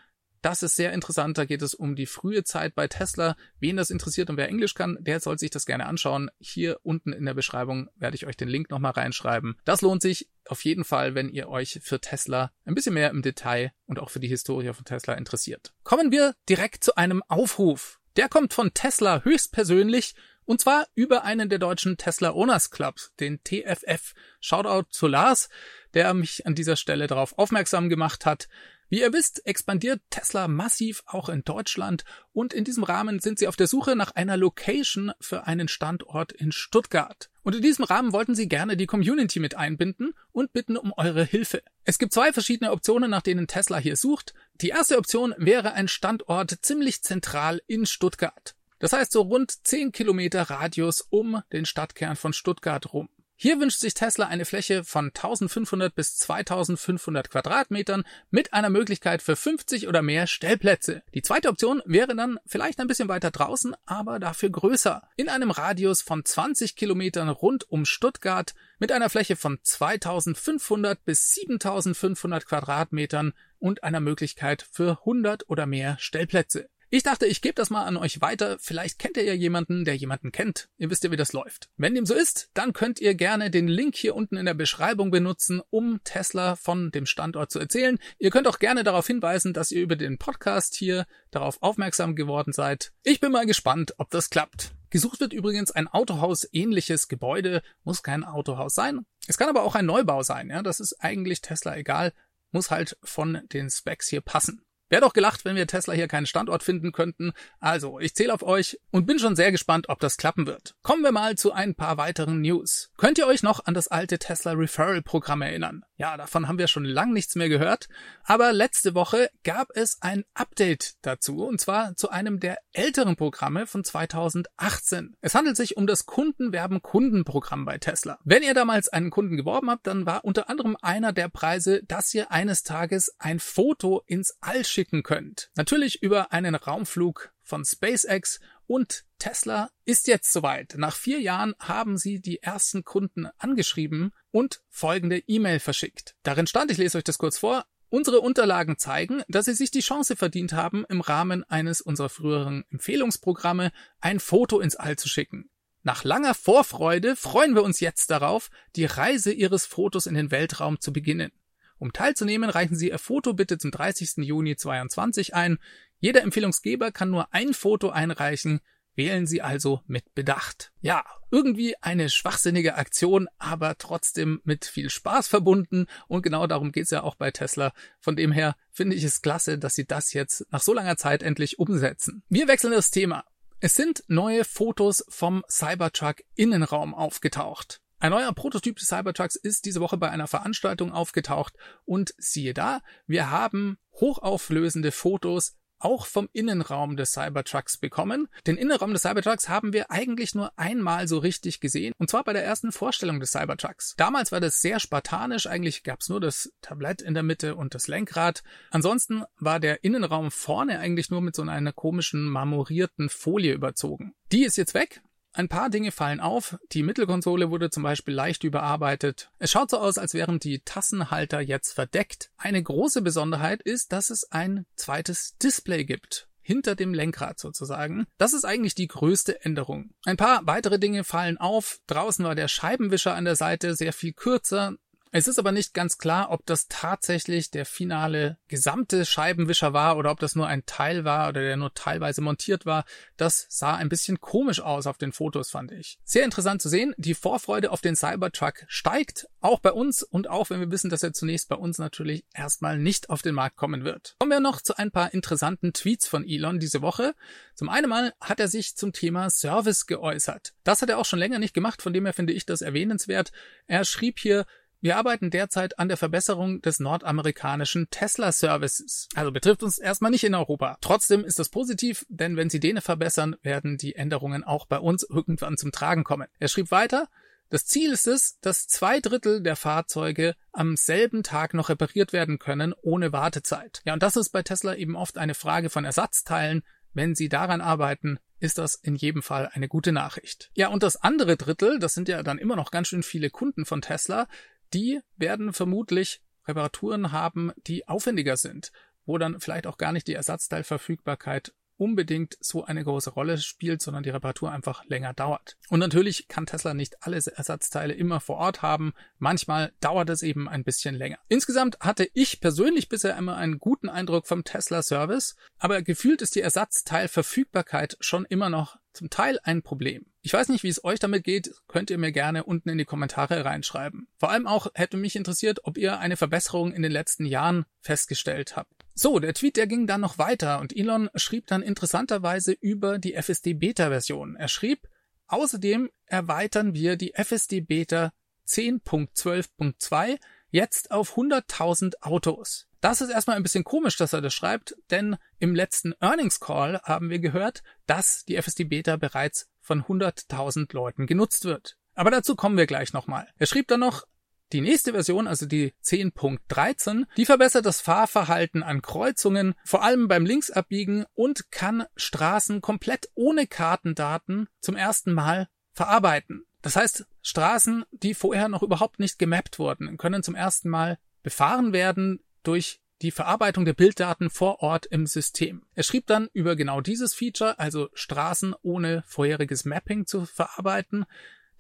Das 0.43 0.63
ist 0.63 0.77
sehr 0.77 0.93
interessant. 0.93 1.37
Da 1.37 1.45
geht 1.45 1.63
es 1.63 1.75
um 1.75 1.97
die 1.97 2.07
frühe 2.07 2.45
Zeit 2.45 2.75
bei 2.75 2.89
Tesla. 2.89 3.37
Wen 3.59 3.77
das 3.77 3.91
interessiert 3.91 4.31
und 4.31 4.37
wer 4.37 4.49
Englisch 4.49 4.75
kann, 4.75 4.97
der 5.01 5.21
soll 5.21 5.39
sich 5.39 5.51
das 5.51 5.67
gerne 5.67 5.87
anschauen. 5.87 6.31
Hier 6.39 6.79
unten 6.83 7.13
in 7.13 7.27
der 7.27 7.35
Beschreibung 7.35 7.89
werde 7.97 8.17
ich 8.17 8.27
euch 8.27 8.37
den 8.37 8.49
Link 8.49 8.71
nochmal 8.71 8.93
reinschreiben. 8.93 9.57
Das 9.65 9.83
lohnt 9.83 10.03
sich 10.03 10.29
auf 10.47 10.65
jeden 10.65 10.85
Fall, 10.85 11.15
wenn 11.15 11.29
ihr 11.29 11.49
euch 11.49 11.81
für 11.83 12.01
Tesla 12.01 12.53
ein 12.65 12.75
bisschen 12.75 12.95
mehr 12.95 13.11
im 13.11 13.23
Detail 13.23 13.73
und 13.87 13.99
auch 13.99 14.11
für 14.11 14.21
die 14.21 14.29
Historie 14.29 14.73
von 14.73 14.85
Tesla 14.85 15.15
interessiert. 15.15 15.75
Kommen 15.85 16.11
wir 16.11 16.35
direkt 16.49 16.85
zu 16.85 16.97
einem 16.97 17.23
Aufruf. 17.29 18.01
Der 18.17 18.29
kommt 18.29 18.55
von 18.55 18.75
Tesla 18.75 19.23
höchstpersönlich 19.23 20.15
und 20.51 20.61
zwar 20.61 20.89
über 20.97 21.23
einen 21.23 21.49
der 21.49 21.61
deutschen 21.61 21.97
Tesla 21.97 22.33
Owners 22.33 22.71
Clubs, 22.71 23.13
den 23.21 23.41
TFF. 23.45 24.15
Shoutout 24.41 24.89
zu 24.91 25.07
Lars, 25.07 25.49
der 25.95 26.13
mich 26.13 26.45
an 26.45 26.57
dieser 26.57 26.75
Stelle 26.75 27.07
darauf 27.07 27.39
aufmerksam 27.39 27.89
gemacht 27.89 28.27
hat. 28.27 28.49
Wie 28.91 29.03
ihr 29.03 29.13
wisst, 29.13 29.47
expandiert 29.47 30.03
Tesla 30.11 30.49
massiv 30.49 31.05
auch 31.07 31.29
in 31.29 31.45
Deutschland 31.45 32.05
und 32.33 32.53
in 32.53 32.65
diesem 32.65 32.83
Rahmen 32.83 33.21
sind 33.21 33.39
sie 33.39 33.47
auf 33.47 33.55
der 33.55 33.69
Suche 33.69 33.95
nach 33.95 34.11
einer 34.17 34.37
Location 34.37 35.13
für 35.21 35.47
einen 35.47 35.69
Standort 35.69 36.33
in 36.33 36.51
Stuttgart. 36.51 37.31
Und 37.45 37.55
in 37.55 37.63
diesem 37.63 37.85
Rahmen 37.85 38.13
wollten 38.13 38.35
sie 38.35 38.49
gerne 38.49 38.77
die 38.77 38.87
Community 38.87 39.39
mit 39.39 39.57
einbinden 39.57 40.13
und 40.33 40.53
bitten 40.53 40.77
um 40.77 40.93
eure 40.97 41.25
Hilfe. 41.25 41.63
Es 41.85 42.01
gibt 42.01 42.13
zwei 42.13 42.33
verschiedene 42.33 42.73
Optionen, 42.73 43.11
nach 43.11 43.23
denen 43.23 43.47
Tesla 43.47 43.79
hier 43.79 43.95
sucht. 43.95 44.35
Die 44.61 44.71
erste 44.71 44.99
Option 44.99 45.37
wäre 45.39 45.73
ein 45.73 45.87
Standort 45.87 46.59
ziemlich 46.63 47.05
zentral 47.05 47.63
in 47.69 47.87
Stuttgart. 47.87 48.57
Das 48.81 48.93
heißt 48.93 49.13
so 49.13 49.23
rund 49.23 49.53
10 49.69 49.93
Kilometer 49.93 50.43
Radius 50.43 51.01
um 51.01 51.43
den 51.53 51.65
Stadtkern 51.65 52.17
von 52.17 52.33
Stuttgart 52.33 52.93
rum. 52.93 53.09
Hier 53.43 53.59
wünscht 53.59 53.81
sich 53.81 53.95
Tesla 53.95 54.27
eine 54.27 54.45
Fläche 54.45 54.85
von 54.85 55.07
1500 55.07 55.95
bis 55.95 56.15
2500 56.15 57.31
Quadratmetern 57.31 58.05
mit 58.31 58.53
einer 58.53 58.69
Möglichkeit 58.69 59.23
für 59.23 59.35
50 59.35 59.89
oder 59.89 60.03
mehr 60.03 60.27
Stellplätze. 60.27 61.03
Die 61.15 61.23
zweite 61.23 61.49
Option 61.49 61.81
wäre 61.87 62.15
dann 62.15 62.39
vielleicht 62.45 62.81
ein 62.81 62.87
bisschen 62.87 63.09
weiter 63.09 63.31
draußen, 63.31 63.75
aber 63.87 64.19
dafür 64.19 64.51
größer. 64.51 65.05
In 65.17 65.31
einem 65.31 65.51
Radius 65.51 66.03
von 66.03 66.23
20 66.23 66.77
Kilometern 66.77 67.31
rund 67.31 67.65
um 67.71 67.87
Stuttgart 67.87 68.53
mit 68.79 68.93
einer 68.93 69.09
Fläche 69.09 69.37
von 69.37 69.59
2500 69.63 71.03
bis 71.07 71.31
7500 71.31 72.45
Quadratmetern 72.45 73.33
und 73.59 73.83
einer 73.83 74.01
Möglichkeit 74.01 74.69
für 74.71 74.99
100 74.99 75.49
oder 75.49 75.65
mehr 75.65 75.97
Stellplätze. 75.99 76.69
Ich 76.93 77.05
dachte, 77.05 77.25
ich 77.25 77.41
gebe 77.41 77.55
das 77.55 77.71
mal 77.71 77.85
an 77.85 77.97
euch 77.97 78.21
weiter. 78.21 78.59
Vielleicht 78.59 78.99
kennt 78.99 79.17
ihr 79.17 79.23
ja 79.23 79.33
jemanden, 79.33 79.85
der 79.85 79.95
jemanden 79.95 80.33
kennt. 80.33 80.69
Ihr 80.77 80.91
wisst 80.91 81.05
ja, 81.05 81.13
wie 81.13 81.17
das 81.17 81.33
läuft. 81.33 81.71
Wenn 81.77 81.95
dem 81.95 82.05
so 82.05 82.15
ist, 82.15 82.51
dann 82.53 82.73
könnt 82.73 83.01
ihr 83.01 83.15
gerne 83.15 83.49
den 83.49 83.69
Link 83.69 83.95
hier 83.95 84.17
unten 84.17 84.37
in 84.37 84.45
der 84.45 84.55
Beschreibung 84.55 85.13
benutzen, 85.13 85.63
um 85.71 86.01
Tesla 86.03 86.57
von 86.57 86.91
dem 86.91 87.07
Standort 87.07 87.53
zu 87.53 87.61
erzählen. 87.61 88.01
Ihr 88.19 88.31
könnt 88.31 88.49
auch 88.49 88.59
gerne 88.59 88.83
darauf 88.83 89.07
hinweisen, 89.07 89.53
dass 89.53 89.71
ihr 89.71 89.83
über 89.83 89.95
den 89.95 90.19
Podcast 90.19 90.75
hier 90.75 91.07
darauf 91.31 91.63
aufmerksam 91.63 92.17
geworden 92.17 92.53
seid. 92.53 92.93
Ich 93.05 93.21
bin 93.21 93.31
mal 93.31 93.47
gespannt, 93.47 93.95
ob 93.99 94.11
das 94.11 94.29
klappt. 94.29 94.73
Gesucht 94.91 95.21
wird 95.21 95.33
übrigens 95.33 95.71
ein 95.71 95.87
Autohaus 95.87 96.49
ähnliches 96.51 97.07
Gebäude, 97.07 97.63
muss 97.85 98.03
kein 98.03 98.25
Autohaus 98.25 98.75
sein. 98.75 99.07
Es 99.29 99.39
kann 99.39 99.49
aber 99.49 99.63
auch 99.63 99.77
ein 99.77 99.87
Neubau 99.87 100.25
sein, 100.25 100.51
ja, 100.51 100.61
das 100.63 100.81
ist 100.81 100.95
eigentlich 100.99 101.41
Tesla 101.41 101.77
egal, 101.77 102.13
muss 102.51 102.73
halt 102.73 102.99
von 103.05 103.43
den 103.53 103.71
Specs 103.71 104.09
hier 104.09 104.23
passen. 104.23 104.65
Wäre 104.91 105.03
doch 105.03 105.13
gelacht, 105.13 105.45
wenn 105.45 105.55
wir 105.55 105.69
Tesla 105.69 105.95
hier 105.95 106.09
keinen 106.09 106.27
Standort 106.27 106.65
finden 106.65 106.91
könnten. 106.91 107.33
Also, 107.61 108.01
ich 108.01 108.17
zähle 108.17 108.35
auf 108.35 108.43
euch 108.43 108.81
und 108.91 109.07
bin 109.07 109.21
schon 109.21 109.37
sehr 109.37 109.53
gespannt, 109.53 109.89
ob 109.89 110.01
das 110.01 110.17
klappen 110.17 110.49
wird. 110.49 110.75
Kommen 110.83 111.05
wir 111.05 111.13
mal 111.13 111.39
zu 111.39 111.53
ein 111.53 111.77
paar 111.77 111.97
weiteren 111.97 112.41
News. 112.41 112.91
Könnt 112.97 113.17
ihr 113.17 113.29
euch 113.29 113.45
noch 113.45 113.65
an 113.67 113.75
das 113.75 113.87
alte 113.87 114.19
Tesla 114.19 114.51
Referral 114.53 115.01
Programm 115.01 115.43
erinnern? 115.43 115.85
Ja, 115.97 116.17
davon 116.17 116.49
haben 116.49 116.59
wir 116.59 116.67
schon 116.67 116.85
lang 116.85 117.13
nichts 117.13 117.37
mehr 117.37 117.49
gehört. 117.49 117.87
Aber 118.25 118.53
letzte 118.53 118.97
Woche 118.97 119.31
gab 119.45 119.69
es 119.77 119.99
ein 120.01 120.25
Update 120.35 120.95
dazu, 121.03 121.45
und 121.45 121.61
zwar 121.61 121.95
zu 121.95 122.11
einem 122.11 122.41
der 122.41 122.59
älteren 122.73 123.15
Programme 123.15 123.69
von 123.69 123.85
2018. 123.85 125.15
Es 125.21 125.37
handelt 125.37 125.57
sich 125.57 125.77
um 125.77 125.87
das 125.87 126.07
Kundenwerben 126.07 126.83
Kundenprogramm 126.83 127.65
bei 127.65 127.79
Tesla. 127.79 128.19
Wenn 128.25 128.43
ihr 128.43 128.55
damals 128.55 128.89
einen 128.89 129.11
Kunden 129.11 129.37
geworben 129.37 129.71
habt, 129.71 129.87
dann 129.87 130.05
war 130.05 130.25
unter 130.25 130.51
anderem 130.51 130.77
einer 130.83 131.13
der 131.13 131.29
Preise, 131.29 131.85
dass 131.85 132.13
ihr 132.13 132.33
eines 132.33 132.65
Tages 132.65 133.15
ein 133.21 133.39
Foto 133.39 134.03
ins 134.07 134.37
All 134.41 134.65
schickt 134.65 134.80
schicken 134.81 135.03
könnt. 135.03 135.51
Natürlich 135.57 136.03
über 136.03 136.33
einen 136.33 136.55
Raumflug 136.55 137.35
von 137.43 137.67
SpaceX 137.67 138.41
und 138.67 139.05
Tesla 139.19 139.69
ist 139.85 140.07
jetzt 140.07 140.33
soweit. 140.33 140.75
Nach 140.79 140.97
vier 140.97 141.21
Jahren 141.21 141.55
haben 141.59 141.99
sie 141.99 142.23
die 142.23 142.43
ersten 142.43 142.83
Kunden 142.83 143.29
angeschrieben 143.37 144.13
und 144.31 144.63
folgende 144.71 145.19
E-Mail 145.19 145.61
verschickt. 145.61 146.17
Darin 146.23 146.47
stand, 146.47 146.71
ich 146.71 146.79
lese 146.79 146.97
euch 146.97 147.05
das 147.05 147.19
kurz 147.19 147.39
vor, 147.39 147.67
Unsere 147.93 148.21
Unterlagen 148.21 148.79
zeigen, 148.79 149.25
dass 149.27 149.47
Sie 149.47 149.53
sich 149.53 149.73
die 149.73 149.81
Chance 149.81 150.15
verdient 150.15 150.53
haben, 150.53 150.85
im 150.89 151.01
Rahmen 151.01 151.43
eines 151.43 151.81
unserer 151.81 152.09
früheren 152.09 152.63
Empfehlungsprogramme 152.71 153.73
ein 154.01 154.21
Foto 154.21 154.61
ins 154.61 154.77
All 154.77 154.95
zu 154.95 155.09
schicken. 155.09 155.51
Nach 155.83 156.05
langer 156.05 156.35
Vorfreude 156.35 157.17
freuen 157.17 157.57
wir 157.57 157.65
uns 157.65 157.81
jetzt 157.81 158.13
darauf, 158.13 158.51
die 158.77 158.85
Reise 158.85 159.33
Ihres 159.33 159.67
Fotos 159.67 160.07
in 160.07 160.15
den 160.15 160.31
Weltraum 160.31 160.79
zu 160.79 160.93
beginnen. 160.93 161.33
Um 161.81 161.95
teilzunehmen, 161.95 162.51
reichen 162.51 162.77
Sie 162.77 162.91
Ihr 162.91 162.99
Foto 162.99 163.33
bitte 163.33 163.57
zum 163.57 163.71
30. 163.71 164.19
Juni 164.19 164.55
2022 164.55 165.35
ein. 165.35 165.59
Jeder 165.99 166.23
Empfehlungsgeber 166.23 166.93
kann 166.93 167.11
nur 167.11 167.33
ein 167.33 167.55
Foto 167.55 167.89
einreichen. 167.89 168.61
Wählen 168.97 169.27
Sie 169.27 169.41
also 169.41 169.81
mit 169.87 170.15
Bedacht. 170.15 170.73
Ja, 170.83 171.05
irgendwie 171.31 171.75
eine 171.81 172.11
schwachsinnige 172.11 172.75
Aktion, 172.75 173.29
aber 173.39 173.79
trotzdem 173.79 174.43
mit 174.45 174.67
viel 174.67 174.91
Spaß 174.91 175.27
verbunden. 175.27 175.87
Und 176.07 176.21
genau 176.21 176.47
darum 176.47 176.71
geht's 176.71 176.91
ja 176.91 177.03
auch 177.03 177.15
bei 177.15 177.31
Tesla. 177.31 177.73
Von 177.99 178.15
dem 178.15 178.31
her 178.31 178.57
finde 178.71 178.95
ich 178.95 179.05
es 179.05 179.23
klasse, 179.23 179.59
dass 179.59 179.75
Sie 179.75 179.87
das 179.87 180.13
jetzt 180.13 180.45
nach 180.51 180.61
so 180.61 180.75
langer 180.75 180.99
Zeit 180.99 181.23
endlich 181.23 181.59
umsetzen. 181.59 182.23
Wir 182.29 182.47
wechseln 182.47 182.75
das 182.75 182.91
Thema. 182.91 183.25
Es 183.61 183.75
sind 183.75 184.05
neue 184.07 184.45
Fotos 184.45 185.03
vom 185.09 185.45
Cybertruck 185.49 186.17
Innenraum 186.35 186.95
aufgetaucht. 186.95 187.81
Ein 188.03 188.13
neuer 188.13 188.33
Prototyp 188.33 188.79
des 188.79 188.89
Cybertrucks 188.89 189.37
ist 189.37 189.67
diese 189.67 189.83
Woche 189.83 189.99
bei 189.99 190.11
einer 190.11 190.27
Veranstaltung 190.27 190.91
aufgetaucht 190.91 191.53
und 191.85 192.15
siehe 192.17 192.55
da, 192.55 192.81
wir 193.07 193.31
haben 193.31 193.77
hochauflösende 193.93 194.91
Fotos 194.91 195.59
auch 195.81 196.07
vom 196.07 196.29
Innenraum 196.33 196.97
des 196.97 197.13
Cybertrucks 197.13 197.77
bekommen. 197.77 198.29
Den 198.47 198.57
Innenraum 198.57 198.95
des 198.95 199.03
Cybertrucks 199.03 199.51
haben 199.51 199.75
wir 199.75 199.91
eigentlich 199.91 200.35
nur 200.35 200.59
einmal 200.59 201.09
so 201.09 201.19
richtig 201.19 201.61
gesehen, 201.61 201.93
und 201.99 202.09
zwar 202.09 202.25
bei 202.25 202.33
der 202.33 202.45
ersten 202.45 202.73
Vorstellung 202.73 203.21
des 203.21 203.33
Cybertrucks. 203.33 203.95
Damals 203.99 204.33
war 204.33 204.41
das 204.41 204.63
sehr 204.63 204.81
spartanisch, 204.81 205.47
eigentlich 205.47 205.83
gab 205.83 206.01
es 206.01 206.09
nur 206.09 206.21
das 206.21 206.53
Tablett 206.63 207.03
in 207.03 207.13
der 207.13 207.23
Mitte 207.23 207.55
und 207.55 207.75
das 207.75 207.87
Lenkrad. 207.87 208.43
Ansonsten 208.71 209.25
war 209.39 209.61
der 209.61 209.85
Innenraum 209.85 210.31
vorne 210.31 210.79
eigentlich 210.79 211.11
nur 211.11 211.21
mit 211.21 211.35
so 211.35 211.43
einer 211.43 211.73
komischen 211.73 212.25
marmorierten 212.25 213.11
Folie 213.11 213.53
überzogen. 213.53 214.15
Die 214.33 214.45
ist 214.45 214.57
jetzt 214.57 214.73
weg, 214.73 215.03
ein 215.41 215.49
paar 215.49 215.71
Dinge 215.71 215.91
fallen 215.91 216.21
auf. 216.21 216.59
Die 216.73 216.83
Mittelkonsole 216.83 217.51
wurde 217.51 217.71
zum 217.71 217.83
Beispiel 217.83 218.13
leicht 218.13 218.45
überarbeitet. 218.45 219.31
Es 219.39 219.51
schaut 219.51 219.71
so 219.71 219.79
aus, 219.79 219.97
als 219.97 220.13
wären 220.13 220.39
die 220.39 220.61
Tassenhalter 220.61 221.41
jetzt 221.41 221.73
verdeckt. 221.73 222.31
Eine 222.37 222.63
große 222.63 223.01
Besonderheit 223.01 223.63
ist, 223.63 223.93
dass 223.93 224.11
es 224.11 224.31
ein 224.31 224.67
zweites 224.77 225.39
Display 225.39 225.87
gibt 225.87 226.29
hinter 226.43 226.75
dem 226.75 226.93
Lenkrad 226.93 227.39
sozusagen. 227.39 228.07
Das 228.19 228.35
ist 228.35 228.45
eigentlich 228.45 228.75
die 228.75 228.89
größte 228.89 229.45
Änderung. 229.45 229.91
Ein 230.05 230.17
paar 230.17 230.43
weitere 230.45 230.79
Dinge 230.79 231.05
fallen 231.05 231.39
auf. 231.39 231.79
Draußen 231.87 232.25
war 232.25 232.35
der 232.35 232.49
Scheibenwischer 232.49 233.15
an 233.15 233.25
der 233.25 233.37
Seite 233.37 233.75
sehr 233.75 233.93
viel 233.93 234.13
kürzer. 234.13 234.75
Es 235.13 235.27
ist 235.27 235.41
aber 235.41 235.51
nicht 235.51 235.75
ganz 235.75 235.99
klar, 235.99 236.31
ob 236.31 236.47
das 236.47 236.69
tatsächlich 236.69 237.51
der 237.51 237.67
finale 237.67 238.39
gesamte 238.47 239.05
Scheibenwischer 239.05 239.73
war 239.73 239.97
oder 239.97 240.13
ob 240.13 240.21
das 240.21 240.37
nur 240.37 240.47
ein 240.47 240.65
Teil 240.67 241.05
war 241.05 241.29
oder 241.29 241.41
der 241.41 241.57
nur 241.57 241.75
teilweise 241.75 242.21
montiert 242.21 242.65
war. 242.65 242.85
Das 243.17 243.47
sah 243.49 243.75
ein 243.75 243.89
bisschen 243.89 244.21
komisch 244.21 244.61
aus 244.61 244.87
auf 244.87 244.99
den 244.99 245.13
Fotos, 245.13 245.51
fand 245.51 245.73
ich. 245.73 245.99
Sehr 246.05 246.25
interessant 246.25 246.63
zu 246.63 246.69
sehen. 246.69 246.95
Die 246.97 247.15
Vorfreude 247.15 247.73
auf 247.73 247.81
den 247.81 247.97
Cybertruck 247.97 248.65
steigt, 248.69 249.27
auch 249.41 249.59
bei 249.59 249.73
uns 249.73 250.05
und 250.05 250.31
auch 250.31 250.49
wenn 250.49 250.61
wir 250.61 250.71
wissen, 250.71 250.91
dass 250.91 251.03
er 251.03 251.13
zunächst 251.13 251.49
bei 251.49 251.57
uns 251.57 251.79
natürlich 251.79 252.25
erstmal 252.33 252.79
nicht 252.79 253.11
auf 253.11 253.23
den 253.23 253.35
Markt 253.35 253.57
kommen 253.57 253.85
wird. 253.85 254.15
Kommen 254.21 254.31
wir 254.31 254.39
noch 254.39 254.61
zu 254.61 254.77
ein 254.77 254.93
paar 254.93 255.13
interessanten 255.13 255.73
Tweets 255.73 256.07
von 256.07 256.25
Elon 256.25 256.61
diese 256.61 256.83
Woche. 256.83 257.17
Zum 257.57 257.69
einen 257.69 257.89
mal 257.89 258.15
hat 258.21 258.39
er 258.39 258.47
sich 258.47 258.77
zum 258.77 258.93
Thema 258.93 259.29
Service 259.29 259.87
geäußert. 259.87 260.53
Das 260.63 260.83
hat 260.83 260.89
er 260.89 260.99
auch 260.99 261.05
schon 261.05 261.19
länger 261.19 261.41
nicht 261.41 261.53
gemacht, 261.53 261.83
von 261.83 261.93
dem 261.93 262.05
her 262.05 262.15
finde 262.15 262.33
ich 262.33 262.47
das 262.47 262.63
erwähnenswert. 262.63 263.33
Er 263.67 263.85
schrieb 263.85 264.21
hier, 264.21 264.47
wir 264.81 264.97
arbeiten 264.97 265.31
derzeit 265.31 265.79
an 265.79 265.89
der 265.89 265.97
Verbesserung 265.97 266.63
des 266.63 266.81
nordamerikanischen 266.81 267.89
Tesla-Services. 267.91 269.09
Also 269.15 269.31
betrifft 269.31 269.63
uns 269.63 269.79
erstmal 269.79 270.11
nicht 270.11 270.25
in 270.25 270.35
Europa. 270.35 270.79
Trotzdem 270.81 271.25
ist 271.25 271.39
das 271.39 271.51
positiv, 271.51 272.07
denn 272.09 272.37
wenn 272.37 272.49
sie 272.49 272.61
denen 272.61 272.81
verbessern, 272.81 273.37
werden 273.43 273.77
die 273.77 273.95
Änderungen 273.95 274.43
auch 274.43 274.67
bei 274.67 274.79
uns 274.79 275.03
irgendwann 275.03 275.59
zum 275.59 275.71
Tragen 275.71 276.05
kommen. 276.05 276.29
Er 276.39 276.49
schrieb 276.49 276.71
weiter, 276.71 277.09
das 277.51 277.67
Ziel 277.67 277.93
ist 277.93 278.07
es, 278.07 278.39
dass 278.41 278.69
zwei 278.69 279.01
Drittel 279.01 279.43
der 279.43 279.57
Fahrzeuge 279.57 280.37
am 280.53 280.77
selben 280.77 281.25
Tag 281.25 281.53
noch 281.53 281.69
repariert 281.69 282.13
werden 282.13 282.39
können, 282.39 282.73
ohne 282.81 283.13
Wartezeit. 283.13 283.83
Ja, 283.85 283.93
und 283.93 284.03
das 284.03 284.17
ist 284.17 284.31
bei 284.31 284.43
Tesla 284.43 284.77
eben 284.77 284.95
oft 284.95 285.19
eine 285.19 285.35
Frage 285.35 285.69
von 285.69 285.85
Ersatzteilen. 285.85 286.63
Wenn 286.95 287.15
Sie 287.15 287.29
daran 287.29 287.61
arbeiten, 287.61 288.19
ist 288.39 288.59
das 288.59 288.77
in 288.77 288.95
jedem 288.95 289.23
Fall 289.23 289.51
eine 289.53 289.69
gute 289.69 289.93
Nachricht. 289.93 290.51
Ja, 290.55 290.69
und 290.69 290.83
das 290.85 290.97
andere 290.97 291.37
Drittel, 291.37 291.81
das 291.81 291.93
sind 291.93 292.09
ja 292.09 292.23
dann 292.23 292.39
immer 292.39 292.57
noch 292.57 292.71
ganz 292.71 292.89
schön 292.89 293.03
viele 293.03 293.31
Kunden 293.31 293.67
von 293.67 293.83
Tesla, 293.83 294.29
die 294.73 295.01
werden 295.17 295.53
vermutlich 295.53 296.21
Reparaturen 296.47 297.13
haben, 297.13 297.53
die 297.67 297.87
aufwendiger 297.89 298.37
sind, 298.37 298.73
wo 299.05 299.19
dann 299.19 299.41
vielleicht 299.41 299.67
auch 299.67 299.79
gar 299.79 299.93
nicht 299.93 300.07
die 300.07 300.15
Ersatzteilverfügbarkeit 300.15 301.53
unbedingt 301.81 302.37
so 302.41 302.63
eine 302.65 302.85
große 302.85 303.11
Rolle 303.11 303.39
spielt, 303.39 303.81
sondern 303.81 304.03
die 304.03 304.11
Reparatur 304.11 304.53
einfach 304.53 304.85
länger 304.85 305.15
dauert. 305.15 305.57
Und 305.71 305.81
natürlich 305.81 306.29
kann 306.29 306.45
Tesla 306.45 306.75
nicht 306.75 307.03
alle 307.03 307.17
Ersatzteile 307.17 307.95
immer 307.95 308.21
vor 308.21 308.37
Ort 308.37 308.61
haben. 308.61 308.93
Manchmal 309.19 309.73
dauert 309.81 310.11
es 310.11 310.23
eben 310.23 310.47
ein 310.47 310.63
bisschen 310.63 310.95
länger. 310.95 311.19
Insgesamt 311.29 311.79
hatte 311.81 312.07
ich 312.13 312.41
persönlich 312.41 312.91
bisher 312.91 313.17
immer 313.17 313.37
einen 313.37 313.59
guten 313.59 313.89
Eindruck 313.89 314.27
vom 314.27 314.45
Tesla 314.45 314.83
Service, 314.83 315.37
aber 315.59 315.81
gefühlt 315.81 316.21
ist 316.21 316.35
die 316.35 316.43
Ersatzteilverfügbarkeit 316.43 317.97
schon 318.01 318.27
immer 318.27 318.51
noch 318.51 318.77
zum 318.93 319.11
Teil 319.11 319.39
ein 319.43 319.63
Problem. 319.63 320.07
Ich 320.23 320.33
weiß 320.33 320.49
nicht, 320.49 320.63
wie 320.63 320.69
es 320.69 320.85
euch 320.85 320.99
damit 320.99 321.25
geht, 321.25 321.51
könnt 321.69 321.91
ihr 321.91 321.99
mir 321.99 322.13
gerne 322.13 322.45
unten 322.45 322.69
in 322.69 322.79
die 322.79 322.85
Kommentare 322.85 323.45
reinschreiben. 323.45 324.09
Vor 324.19 324.31
allem 324.31 324.47
auch 324.47 324.69
hätte 324.75 324.97
mich 324.97 325.17
interessiert, 325.17 325.61
ob 325.65 325.79
ihr 325.79 325.99
eine 325.99 326.17
Verbesserung 326.17 326.73
in 326.73 326.83
den 326.83 326.93
letzten 326.93 327.25
Jahren 327.25 327.65
festgestellt 327.81 328.57
habt. 328.57 328.73
So, 328.95 329.19
der 329.19 329.35
Tweet, 329.35 329.57
der 329.57 329.67
ging 329.67 329.87
dann 329.87 330.03
noch 330.03 330.19
weiter 330.19 330.61
und 330.61 330.77
Elon 330.77 331.09
schrieb 331.15 331.47
dann 331.47 331.63
interessanterweise 331.63 332.53
über 332.53 332.99
die 332.99 333.15
FSD 333.15 333.55
Beta 333.55 333.89
Version. 333.89 334.37
Er 334.37 334.49
schrieb, 334.49 334.89
außerdem 335.29 335.91
erweitern 336.07 336.75
wir 336.75 336.97
die 336.97 337.15
FSD 337.15 337.63
Beta 337.63 338.13
10.12.2 338.47 340.19
jetzt 340.51 340.91
auf 340.91 341.17
100.000 341.17 342.03
Autos. 342.03 342.70
Das 342.81 343.01
ist 343.03 343.11
erstmal 343.11 343.37
ein 343.37 343.43
bisschen 343.43 343.65
komisch, 343.65 343.97
dass 343.97 344.13
er 344.13 344.23
das 344.23 344.33
schreibt, 344.33 344.75
denn 344.91 345.17
im 345.39 345.55
letzten 345.55 345.93
Earnings 346.01 346.41
Call 346.41 346.81
haben 346.83 347.11
wir 347.11 347.19
gehört, 347.19 347.63
dass 347.87 348.25
die 348.25 348.37
FSD 348.37 348.65
Beta 348.65 348.97
bereits 348.97 349.49
von 349.61 349.85
100.000 349.85 350.75
Leuten 350.75 351.07
genutzt 351.07 351.45
wird. 351.45 351.77
Aber 351.95 352.11
dazu 352.11 352.35
kommen 352.37 352.57
wir 352.57 352.67
gleich 352.67 352.93
nochmal. 352.93 353.29
Er 353.37 353.47
schrieb 353.47 353.69
dann 353.69 353.81
noch, 353.81 354.05
die 354.53 354.63
nächste 354.63 354.93
Version, 354.93 355.29
also 355.29 355.47
die 355.47 355.75
10.13, 355.85 357.07
die 357.17 357.27
verbessert 357.27 357.67
das 357.67 357.81
Fahrverhalten 357.81 358.63
an 358.63 358.83
Kreuzungen, 358.83 359.55
vor 359.65 359.85
allem 359.85 360.09
beim 360.09 360.27
Linksabbiegen 360.27 361.05
und 361.15 361.53
kann 361.53 361.85
Straßen 361.97 362.61
komplett 362.61 363.09
ohne 363.15 363.47
Kartendaten 363.47 364.49
zum 364.61 364.75
ersten 364.75 365.13
Mal 365.13 365.49
verarbeiten. 365.73 366.47
Das 366.63 366.77
heißt, 366.77 367.07
Straßen, 367.23 367.85
die 367.93 368.15
vorher 368.15 368.49
noch 368.49 368.63
überhaupt 368.63 368.99
nicht 368.99 369.19
gemappt 369.19 369.59
wurden, 369.59 369.97
können 369.99 370.23
zum 370.23 370.35
ersten 370.35 370.69
Mal 370.69 370.99
befahren 371.23 371.73
werden 371.73 372.21
durch 372.43 372.81
die 373.03 373.11
Verarbeitung 373.11 373.65
der 373.65 373.73
Bilddaten 373.73 374.29
vor 374.31 374.63
Ort 374.63 374.87
im 374.87 375.07
System. 375.07 375.65
Er 375.75 375.83
schrieb 375.83 376.07
dann 376.07 376.29
über 376.33 376.55
genau 376.57 376.81
dieses 376.81 377.15
Feature, 377.15 377.59
also 377.59 377.89
Straßen 377.95 378.55
ohne 378.63 379.03
vorheriges 379.07 379.65
Mapping 379.65 380.07
zu 380.07 380.27
verarbeiten. 380.27 381.07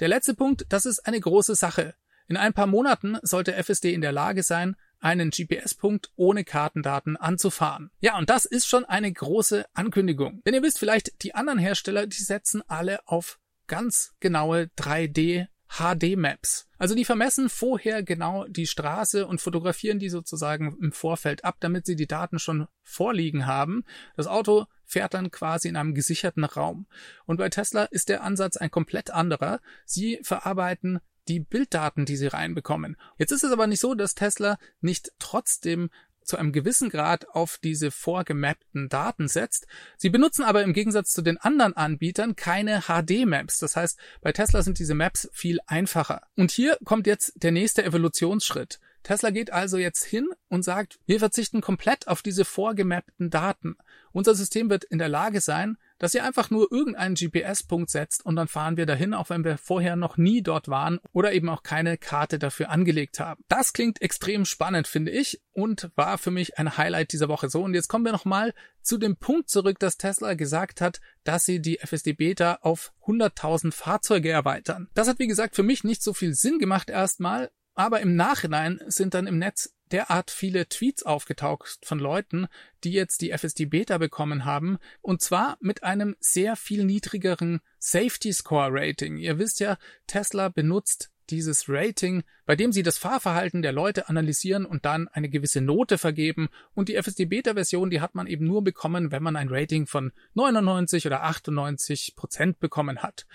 Der 0.00 0.08
letzte 0.08 0.34
Punkt, 0.34 0.66
das 0.68 0.86
ist 0.86 1.06
eine 1.06 1.20
große 1.20 1.54
Sache. 1.54 1.94
In 2.28 2.36
ein 2.36 2.52
paar 2.52 2.66
Monaten 2.66 3.18
sollte 3.22 3.54
FSD 3.54 3.92
in 3.92 4.02
der 4.02 4.12
Lage 4.12 4.42
sein, 4.42 4.76
einen 5.00 5.30
GPS-Punkt 5.30 6.10
ohne 6.16 6.44
Kartendaten 6.44 7.16
anzufahren. 7.16 7.90
Ja, 8.00 8.18
und 8.18 8.28
das 8.28 8.44
ist 8.44 8.66
schon 8.66 8.84
eine 8.84 9.10
große 9.10 9.64
Ankündigung. 9.72 10.42
Denn 10.44 10.54
ihr 10.54 10.62
wisst 10.62 10.78
vielleicht, 10.78 11.22
die 11.24 11.34
anderen 11.34 11.58
Hersteller, 11.58 12.06
die 12.06 12.22
setzen 12.22 12.62
alle 12.68 13.06
auf 13.08 13.40
ganz 13.66 14.12
genaue 14.20 14.70
3D 14.78 15.46
HD-Maps. 15.70 16.68
Also 16.78 16.94
die 16.94 17.04
vermessen 17.04 17.48
vorher 17.48 18.02
genau 18.02 18.46
die 18.48 18.66
Straße 18.66 19.26
und 19.26 19.40
fotografieren 19.40 19.98
die 19.98 20.08
sozusagen 20.08 20.76
im 20.80 20.92
Vorfeld 20.92 21.44
ab, 21.44 21.56
damit 21.60 21.86
sie 21.86 21.96
die 21.96 22.08
Daten 22.08 22.38
schon 22.38 22.66
vorliegen 22.82 23.46
haben. 23.46 23.84
Das 24.16 24.26
Auto 24.26 24.66
fährt 24.84 25.14
dann 25.14 25.30
quasi 25.30 25.68
in 25.68 25.76
einem 25.76 25.94
gesicherten 25.94 26.44
Raum. 26.44 26.86
Und 27.24 27.36
bei 27.36 27.48
Tesla 27.48 27.84
ist 27.84 28.08
der 28.08 28.24
Ansatz 28.24 28.56
ein 28.56 28.70
komplett 28.70 29.10
anderer. 29.10 29.60
Sie 29.84 30.18
verarbeiten 30.22 31.00
die 31.28 31.38
Bilddaten, 31.38 32.06
die 32.06 32.16
sie 32.16 32.26
reinbekommen. 32.26 32.96
Jetzt 33.16 33.30
ist 33.30 33.44
es 33.44 33.52
aber 33.52 33.68
nicht 33.68 33.80
so, 33.80 33.94
dass 33.94 34.16
Tesla 34.16 34.58
nicht 34.80 35.12
trotzdem 35.20 35.90
zu 36.22 36.36
einem 36.36 36.52
gewissen 36.52 36.90
Grad 36.90 37.28
auf 37.30 37.58
diese 37.62 37.90
vorgemappten 37.90 38.88
Daten 38.88 39.28
setzt. 39.28 39.66
Sie 39.96 40.10
benutzen 40.10 40.44
aber 40.44 40.62
im 40.62 40.72
Gegensatz 40.72 41.10
zu 41.10 41.22
den 41.22 41.38
anderen 41.38 41.76
Anbietern 41.76 42.36
keine 42.36 42.82
HD-Maps. 42.82 43.58
Das 43.58 43.76
heißt, 43.76 43.98
bei 44.20 44.32
Tesla 44.32 44.62
sind 44.62 44.78
diese 44.78 44.94
Maps 44.94 45.28
viel 45.32 45.58
einfacher. 45.66 46.22
Und 46.36 46.50
hier 46.50 46.78
kommt 46.84 47.06
jetzt 47.06 47.32
der 47.36 47.52
nächste 47.52 47.84
Evolutionsschritt. 47.84 48.80
Tesla 49.02 49.30
geht 49.30 49.52
also 49.52 49.78
jetzt 49.78 50.04
hin 50.04 50.28
und 50.48 50.62
sagt, 50.62 50.98
wir 51.06 51.18
verzichten 51.18 51.60
komplett 51.60 52.06
auf 52.06 52.22
diese 52.22 52.44
vorgemappten 52.44 53.30
Daten. 53.30 53.76
Unser 54.12 54.34
System 54.34 54.68
wird 54.68 54.84
in 54.84 54.98
der 54.98 55.08
Lage 55.08 55.40
sein, 55.40 55.78
dass 56.00 56.14
ihr 56.14 56.24
einfach 56.24 56.50
nur 56.50 56.72
irgendeinen 56.72 57.14
GPS-Punkt 57.14 57.90
setzt 57.90 58.26
und 58.26 58.34
dann 58.34 58.48
fahren 58.48 58.76
wir 58.76 58.86
dahin, 58.86 59.14
auch 59.14 59.30
wenn 59.30 59.44
wir 59.44 59.58
vorher 59.58 59.94
noch 59.94 60.16
nie 60.16 60.42
dort 60.42 60.66
waren 60.66 60.98
oder 61.12 61.32
eben 61.32 61.48
auch 61.48 61.62
keine 61.62 61.98
Karte 61.98 62.40
dafür 62.40 62.70
angelegt 62.70 63.20
haben. 63.20 63.44
Das 63.48 63.72
klingt 63.72 64.02
extrem 64.02 64.44
spannend, 64.44 64.88
finde 64.88 65.12
ich, 65.12 65.40
und 65.52 65.90
war 65.94 66.18
für 66.18 66.30
mich 66.30 66.58
ein 66.58 66.76
Highlight 66.76 67.12
dieser 67.12 67.28
Woche. 67.28 67.50
So, 67.50 67.62
und 67.62 67.74
jetzt 67.74 67.88
kommen 67.88 68.04
wir 68.04 68.12
nochmal 68.12 68.54
zu 68.82 68.96
dem 68.96 69.16
Punkt 69.16 69.50
zurück, 69.50 69.78
dass 69.78 69.98
Tesla 69.98 70.34
gesagt 70.34 70.80
hat, 70.80 71.00
dass 71.22 71.44
sie 71.44 71.60
die 71.60 71.78
FSD 71.78 72.14
Beta 72.14 72.58
auf 72.62 72.92
100.000 73.06 73.72
Fahrzeuge 73.72 74.30
erweitern. 74.30 74.88
Das 74.94 75.06
hat, 75.06 75.18
wie 75.18 75.26
gesagt, 75.26 75.54
für 75.54 75.62
mich 75.62 75.84
nicht 75.84 76.02
so 76.02 76.14
viel 76.14 76.34
Sinn 76.34 76.58
gemacht 76.58 76.88
erstmal, 76.88 77.50
aber 77.74 78.00
im 78.00 78.16
Nachhinein 78.16 78.80
sind 78.86 79.12
dann 79.12 79.26
im 79.26 79.38
Netz 79.38 79.74
derart 79.92 80.30
viele 80.30 80.68
Tweets 80.68 81.02
aufgetaucht 81.02 81.78
von 81.82 81.98
Leuten, 81.98 82.46
die 82.84 82.92
jetzt 82.92 83.20
die 83.20 83.30
FSD 83.30 83.66
Beta 83.66 83.98
bekommen 83.98 84.44
haben, 84.44 84.78
und 85.02 85.20
zwar 85.22 85.58
mit 85.60 85.82
einem 85.82 86.16
sehr 86.20 86.56
viel 86.56 86.84
niedrigeren 86.84 87.60
Safety 87.78 88.32
Score 88.32 88.68
Rating. 88.70 89.16
Ihr 89.16 89.38
wisst 89.38 89.60
ja, 89.60 89.78
Tesla 90.06 90.48
benutzt 90.48 91.10
dieses 91.30 91.68
Rating, 91.68 92.24
bei 92.44 92.56
dem 92.56 92.72
sie 92.72 92.82
das 92.82 92.98
Fahrverhalten 92.98 93.62
der 93.62 93.72
Leute 93.72 94.08
analysieren 94.08 94.66
und 94.66 94.84
dann 94.84 95.08
eine 95.08 95.28
gewisse 95.28 95.60
Note 95.60 95.98
vergeben. 95.98 96.48
Und 96.74 96.88
die 96.88 96.96
FSD 97.00 97.26
Beta 97.26 97.54
Version, 97.54 97.90
die 97.90 98.00
hat 98.00 98.14
man 98.14 98.26
eben 98.26 98.46
nur 98.46 98.62
bekommen, 98.62 99.12
wenn 99.12 99.22
man 99.22 99.36
ein 99.36 99.48
Rating 99.48 99.86
von 99.86 100.12
99 100.34 101.06
oder 101.06 101.22
98 101.22 102.14
Prozent 102.16 102.58
bekommen 102.58 103.02
hat. 103.02 103.26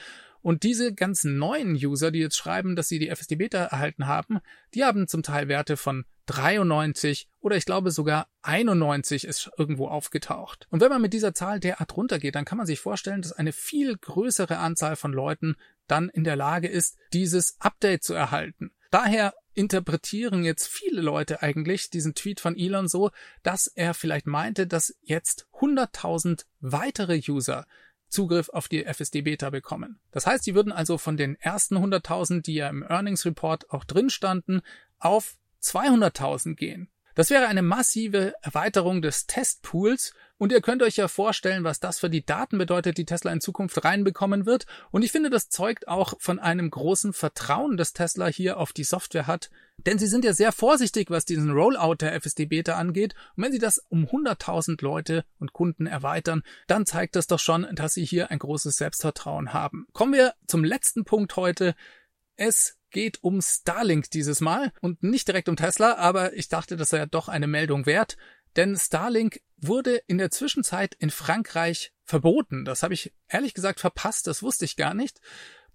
Und 0.45 0.61
diese 0.61 0.93
ganzen 0.93 1.39
neuen 1.39 1.73
User, 1.73 2.11
die 2.11 2.19
jetzt 2.19 2.37
schreiben, 2.37 2.75
dass 2.75 2.87
sie 2.87 2.99
die 2.99 3.09
FSD 3.09 3.35
Beta 3.35 3.63
erhalten 3.63 4.05
haben, 4.05 4.41
die 4.75 4.83
haben 4.83 5.07
zum 5.07 5.23
Teil 5.23 5.47
Werte 5.47 5.75
von 5.75 6.05
93 6.27 7.27
oder 7.39 7.55
ich 7.55 7.65
glaube 7.65 7.89
sogar 7.89 8.27
91 8.43 9.25
ist 9.25 9.49
irgendwo 9.57 9.87
aufgetaucht. 9.87 10.67
Und 10.69 10.81
wenn 10.81 10.91
man 10.91 11.01
mit 11.01 11.13
dieser 11.13 11.33
Zahl 11.33 11.59
derart 11.59 11.97
runtergeht, 11.97 12.35
dann 12.35 12.45
kann 12.45 12.59
man 12.59 12.67
sich 12.67 12.79
vorstellen, 12.79 13.23
dass 13.23 13.31
eine 13.31 13.53
viel 13.53 13.97
größere 13.97 14.59
Anzahl 14.59 14.95
von 14.95 15.13
Leuten 15.13 15.55
dann 15.87 16.09
in 16.09 16.23
der 16.23 16.35
Lage 16.35 16.67
ist, 16.67 16.95
dieses 17.11 17.55
Update 17.57 18.03
zu 18.03 18.13
erhalten. 18.13 18.69
Daher 18.91 19.33
interpretieren 19.55 20.43
jetzt 20.43 20.67
viele 20.67 21.01
Leute 21.01 21.41
eigentlich 21.41 21.89
diesen 21.89 22.13
Tweet 22.13 22.39
von 22.39 22.55
Elon 22.55 22.87
so, 22.87 23.09
dass 23.41 23.65
er 23.65 23.95
vielleicht 23.95 24.27
meinte, 24.27 24.67
dass 24.67 24.95
jetzt 25.01 25.47
100.000 25.59 26.45
weitere 26.59 27.19
User 27.27 27.65
Zugriff 28.07 28.49
auf 28.49 28.67
die 28.67 28.85
FSD 28.85 29.21
Beta 29.21 29.49
bekommen. 29.49 29.99
Das 30.11 30.27
heißt, 30.27 30.43
sie 30.43 30.55
würden 30.55 30.71
also 30.71 30.97
von 30.97 31.17
den 31.17 31.35
ersten 31.39 31.77
100.000, 31.77 32.41
die 32.41 32.55
ja 32.55 32.69
im 32.69 32.83
Earnings 32.83 33.25
Report 33.25 33.69
auch 33.71 33.83
drin 33.83 34.09
standen, 34.09 34.61
auf 34.99 35.35
200.000 35.61 36.55
gehen. 36.55 36.89
Das 37.15 37.29
wäre 37.29 37.47
eine 37.47 37.61
massive 37.61 38.33
Erweiterung 38.41 39.01
des 39.01 39.25
Testpools 39.25 40.13
und 40.37 40.51
ihr 40.51 40.61
könnt 40.61 40.83
euch 40.83 40.97
ja 40.97 41.07
vorstellen, 41.07 41.63
was 41.63 41.79
das 41.79 41.99
für 41.99 42.09
die 42.09 42.25
Daten 42.25 42.57
bedeutet, 42.57 42.97
die 42.97 43.05
Tesla 43.05 43.31
in 43.31 43.39
Zukunft 43.39 43.83
reinbekommen 43.85 44.45
wird. 44.45 44.65
Und 44.91 45.03
ich 45.03 45.11
finde, 45.11 45.29
das 45.29 45.49
zeugt 45.49 45.87
auch 45.87 46.15
von 46.19 46.39
einem 46.39 46.69
großen 46.69 47.13
Vertrauen, 47.13 47.77
das 47.77 47.93
Tesla 47.93 48.27
hier 48.27 48.57
auf 48.57 48.73
die 48.73 48.83
Software 48.83 49.27
hat. 49.27 49.49
Denn 49.77 49.97
sie 49.97 50.07
sind 50.07 50.25
ja 50.25 50.33
sehr 50.33 50.51
vorsichtig, 50.51 51.09
was 51.09 51.25
diesen 51.25 51.51
Rollout 51.51 51.95
der 52.01 52.13
FSD 52.19 52.47
Beta 52.47 52.75
angeht. 52.75 53.15
Und 53.35 53.43
wenn 53.43 53.51
sie 53.53 53.59
das 53.59 53.77
um 53.89 54.05
100.000 54.05 54.83
Leute 54.83 55.23
und 55.39 55.53
Kunden 55.53 55.87
erweitern, 55.87 56.43
dann 56.67 56.85
zeigt 56.85 57.15
das 57.15 57.27
doch 57.27 57.39
schon, 57.39 57.67
dass 57.73 57.93
sie 57.93 58.05
hier 58.05 58.29
ein 58.29 58.39
großes 58.39 58.75
Selbstvertrauen 58.75 59.53
haben. 59.53 59.87
Kommen 59.93 60.13
wir 60.13 60.33
zum 60.47 60.63
letzten 60.65 61.05
Punkt 61.05 61.37
heute. 61.37 61.75
Es 62.35 62.77
geht 62.91 63.21
um 63.23 63.41
Starlink 63.41 64.09
dieses 64.11 64.39
Mal 64.39 64.71
und 64.81 65.03
nicht 65.03 65.27
direkt 65.27 65.49
um 65.49 65.57
Tesla, 65.57 65.95
aber 65.95 66.33
ich 66.33 66.47
dachte, 66.47 66.77
das 66.77 66.89
sei 66.89 66.97
ja 66.99 67.05
doch 67.05 67.27
eine 67.27 67.47
Meldung 67.47 67.85
wert, 67.85 68.15
denn 68.55 68.75
Starlink 68.75 69.41
wurde 69.57 70.01
in 70.07 70.17
der 70.17 70.31
Zwischenzeit 70.31 70.95
in 70.95 71.09
Frankreich 71.09 71.91
verboten. 72.03 72.65
Das 72.65 72.83
habe 72.83 72.93
ich 72.93 73.13
ehrlich 73.27 73.53
gesagt 73.53 73.79
verpasst, 73.79 74.27
das 74.27 74.43
wusste 74.43 74.65
ich 74.65 74.75
gar 74.75 74.93
nicht. 74.93 75.19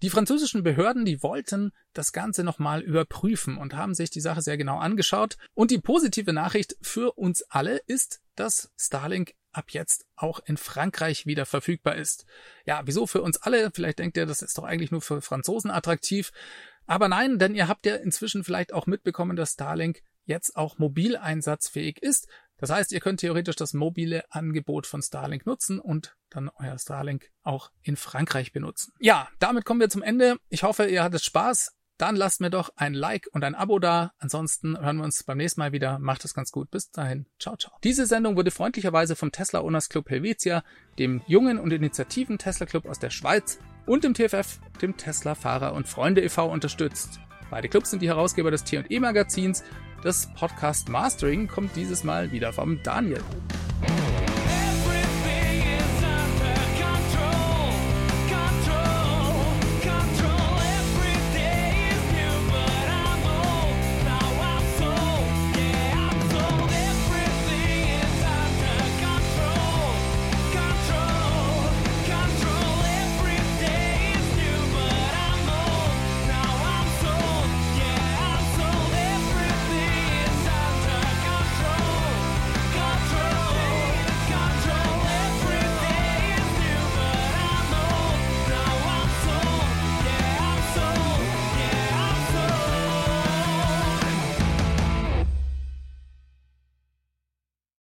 Die 0.01 0.09
französischen 0.09 0.63
Behörden, 0.63 1.05
die 1.05 1.21
wollten 1.21 1.73
das 1.93 2.11
Ganze 2.11 2.43
nochmal 2.43 2.81
überprüfen 2.81 3.57
und 3.57 3.75
haben 3.75 3.93
sich 3.93 4.09
die 4.09 4.21
Sache 4.21 4.41
sehr 4.41 4.57
genau 4.57 4.79
angeschaut. 4.79 5.37
Und 5.53 5.69
die 5.69 5.77
positive 5.77 6.33
Nachricht 6.33 6.75
für 6.81 7.11
uns 7.13 7.43
alle 7.43 7.77
ist, 7.85 8.21
dass 8.35 8.71
Starlink 8.79 9.35
ab 9.51 9.71
jetzt 9.71 10.05
auch 10.15 10.39
in 10.45 10.57
Frankreich 10.57 11.27
wieder 11.27 11.45
verfügbar 11.45 11.95
ist. 11.95 12.25
Ja, 12.65 12.81
wieso 12.85 13.05
für 13.05 13.21
uns 13.21 13.37
alle? 13.41 13.69
Vielleicht 13.71 13.99
denkt 13.99 14.17
ihr, 14.17 14.25
das 14.25 14.41
ist 14.41 14.57
doch 14.57 14.63
eigentlich 14.63 14.89
nur 14.91 15.01
für 15.01 15.21
Franzosen 15.21 15.69
attraktiv. 15.69 16.31
Aber 16.87 17.07
nein, 17.07 17.37
denn 17.37 17.53
ihr 17.53 17.67
habt 17.67 17.85
ja 17.85 17.95
inzwischen 17.95 18.43
vielleicht 18.43 18.73
auch 18.73 18.87
mitbekommen, 18.87 19.35
dass 19.35 19.53
Starlink 19.53 20.01
jetzt 20.25 20.55
auch 20.55 20.79
mobil 20.79 21.15
einsatzfähig 21.15 22.01
ist. 22.01 22.27
Das 22.61 22.69
heißt, 22.69 22.91
ihr 22.91 22.99
könnt 22.99 23.19
theoretisch 23.19 23.55
das 23.55 23.73
mobile 23.73 24.23
Angebot 24.29 24.85
von 24.85 25.01
Starlink 25.01 25.47
nutzen 25.47 25.79
und 25.79 26.15
dann 26.29 26.49
euer 26.59 26.77
Starlink 26.77 27.31
auch 27.41 27.71
in 27.81 27.97
Frankreich 27.97 28.53
benutzen. 28.53 28.93
Ja, 28.99 29.27
damit 29.39 29.65
kommen 29.65 29.79
wir 29.79 29.89
zum 29.89 30.03
Ende. 30.03 30.37
Ich 30.49 30.63
hoffe, 30.63 30.85
ihr 30.85 31.03
hattet 31.03 31.23
Spaß. 31.23 31.75
Dann 31.97 32.15
lasst 32.15 32.39
mir 32.39 32.49
doch 32.51 32.71
ein 32.75 32.93
Like 32.93 33.27
und 33.31 33.43
ein 33.43 33.55
Abo 33.55 33.79
da. 33.79 34.13
Ansonsten 34.19 34.79
hören 34.79 34.97
wir 34.97 35.03
uns 35.03 35.23
beim 35.23 35.37
nächsten 35.37 35.59
Mal 35.59 35.71
wieder. 35.71 35.97
Macht 35.99 36.23
es 36.23 36.33
ganz 36.33 36.51
gut. 36.51 36.69
Bis 36.69 36.91
dahin. 36.91 37.25
Ciao, 37.39 37.57
ciao. 37.57 37.73
Diese 37.83 38.05
Sendung 38.05 38.35
wurde 38.35 38.51
freundlicherweise 38.51 39.15
vom 39.15 39.31
Tesla 39.31 39.61
Owners 39.61 39.89
Club 39.89 40.09
Helvetia, 40.09 40.63
dem 40.99 41.21
jungen 41.27 41.59
und 41.59 41.73
initiativen 41.73 42.37
Tesla 42.37 42.67
Club 42.67 42.85
aus 42.85 42.99
der 42.99 43.09
Schweiz 43.09 43.59
und 43.87 44.03
dem 44.03 44.13
TFF, 44.13 44.59
dem 44.81 44.97
Tesla 44.97 45.33
Fahrer 45.35 45.73
und 45.73 45.87
Freunde 45.87 46.21
e.V. 46.21 46.47
unterstützt. 46.47 47.19
Beide 47.51 47.69
Clubs 47.69 47.91
sind 47.91 48.01
die 48.01 48.07
Herausgeber 48.07 48.49
des 48.49 48.63
T&E 48.63 48.99
Magazins. 48.99 49.63
Das 50.03 50.27
Podcast 50.33 50.89
Mastering 50.89 51.47
kommt 51.47 51.75
dieses 51.75 52.03
Mal 52.03 52.31
wieder 52.31 52.51
vom 52.53 52.81
Daniel. 52.81 53.21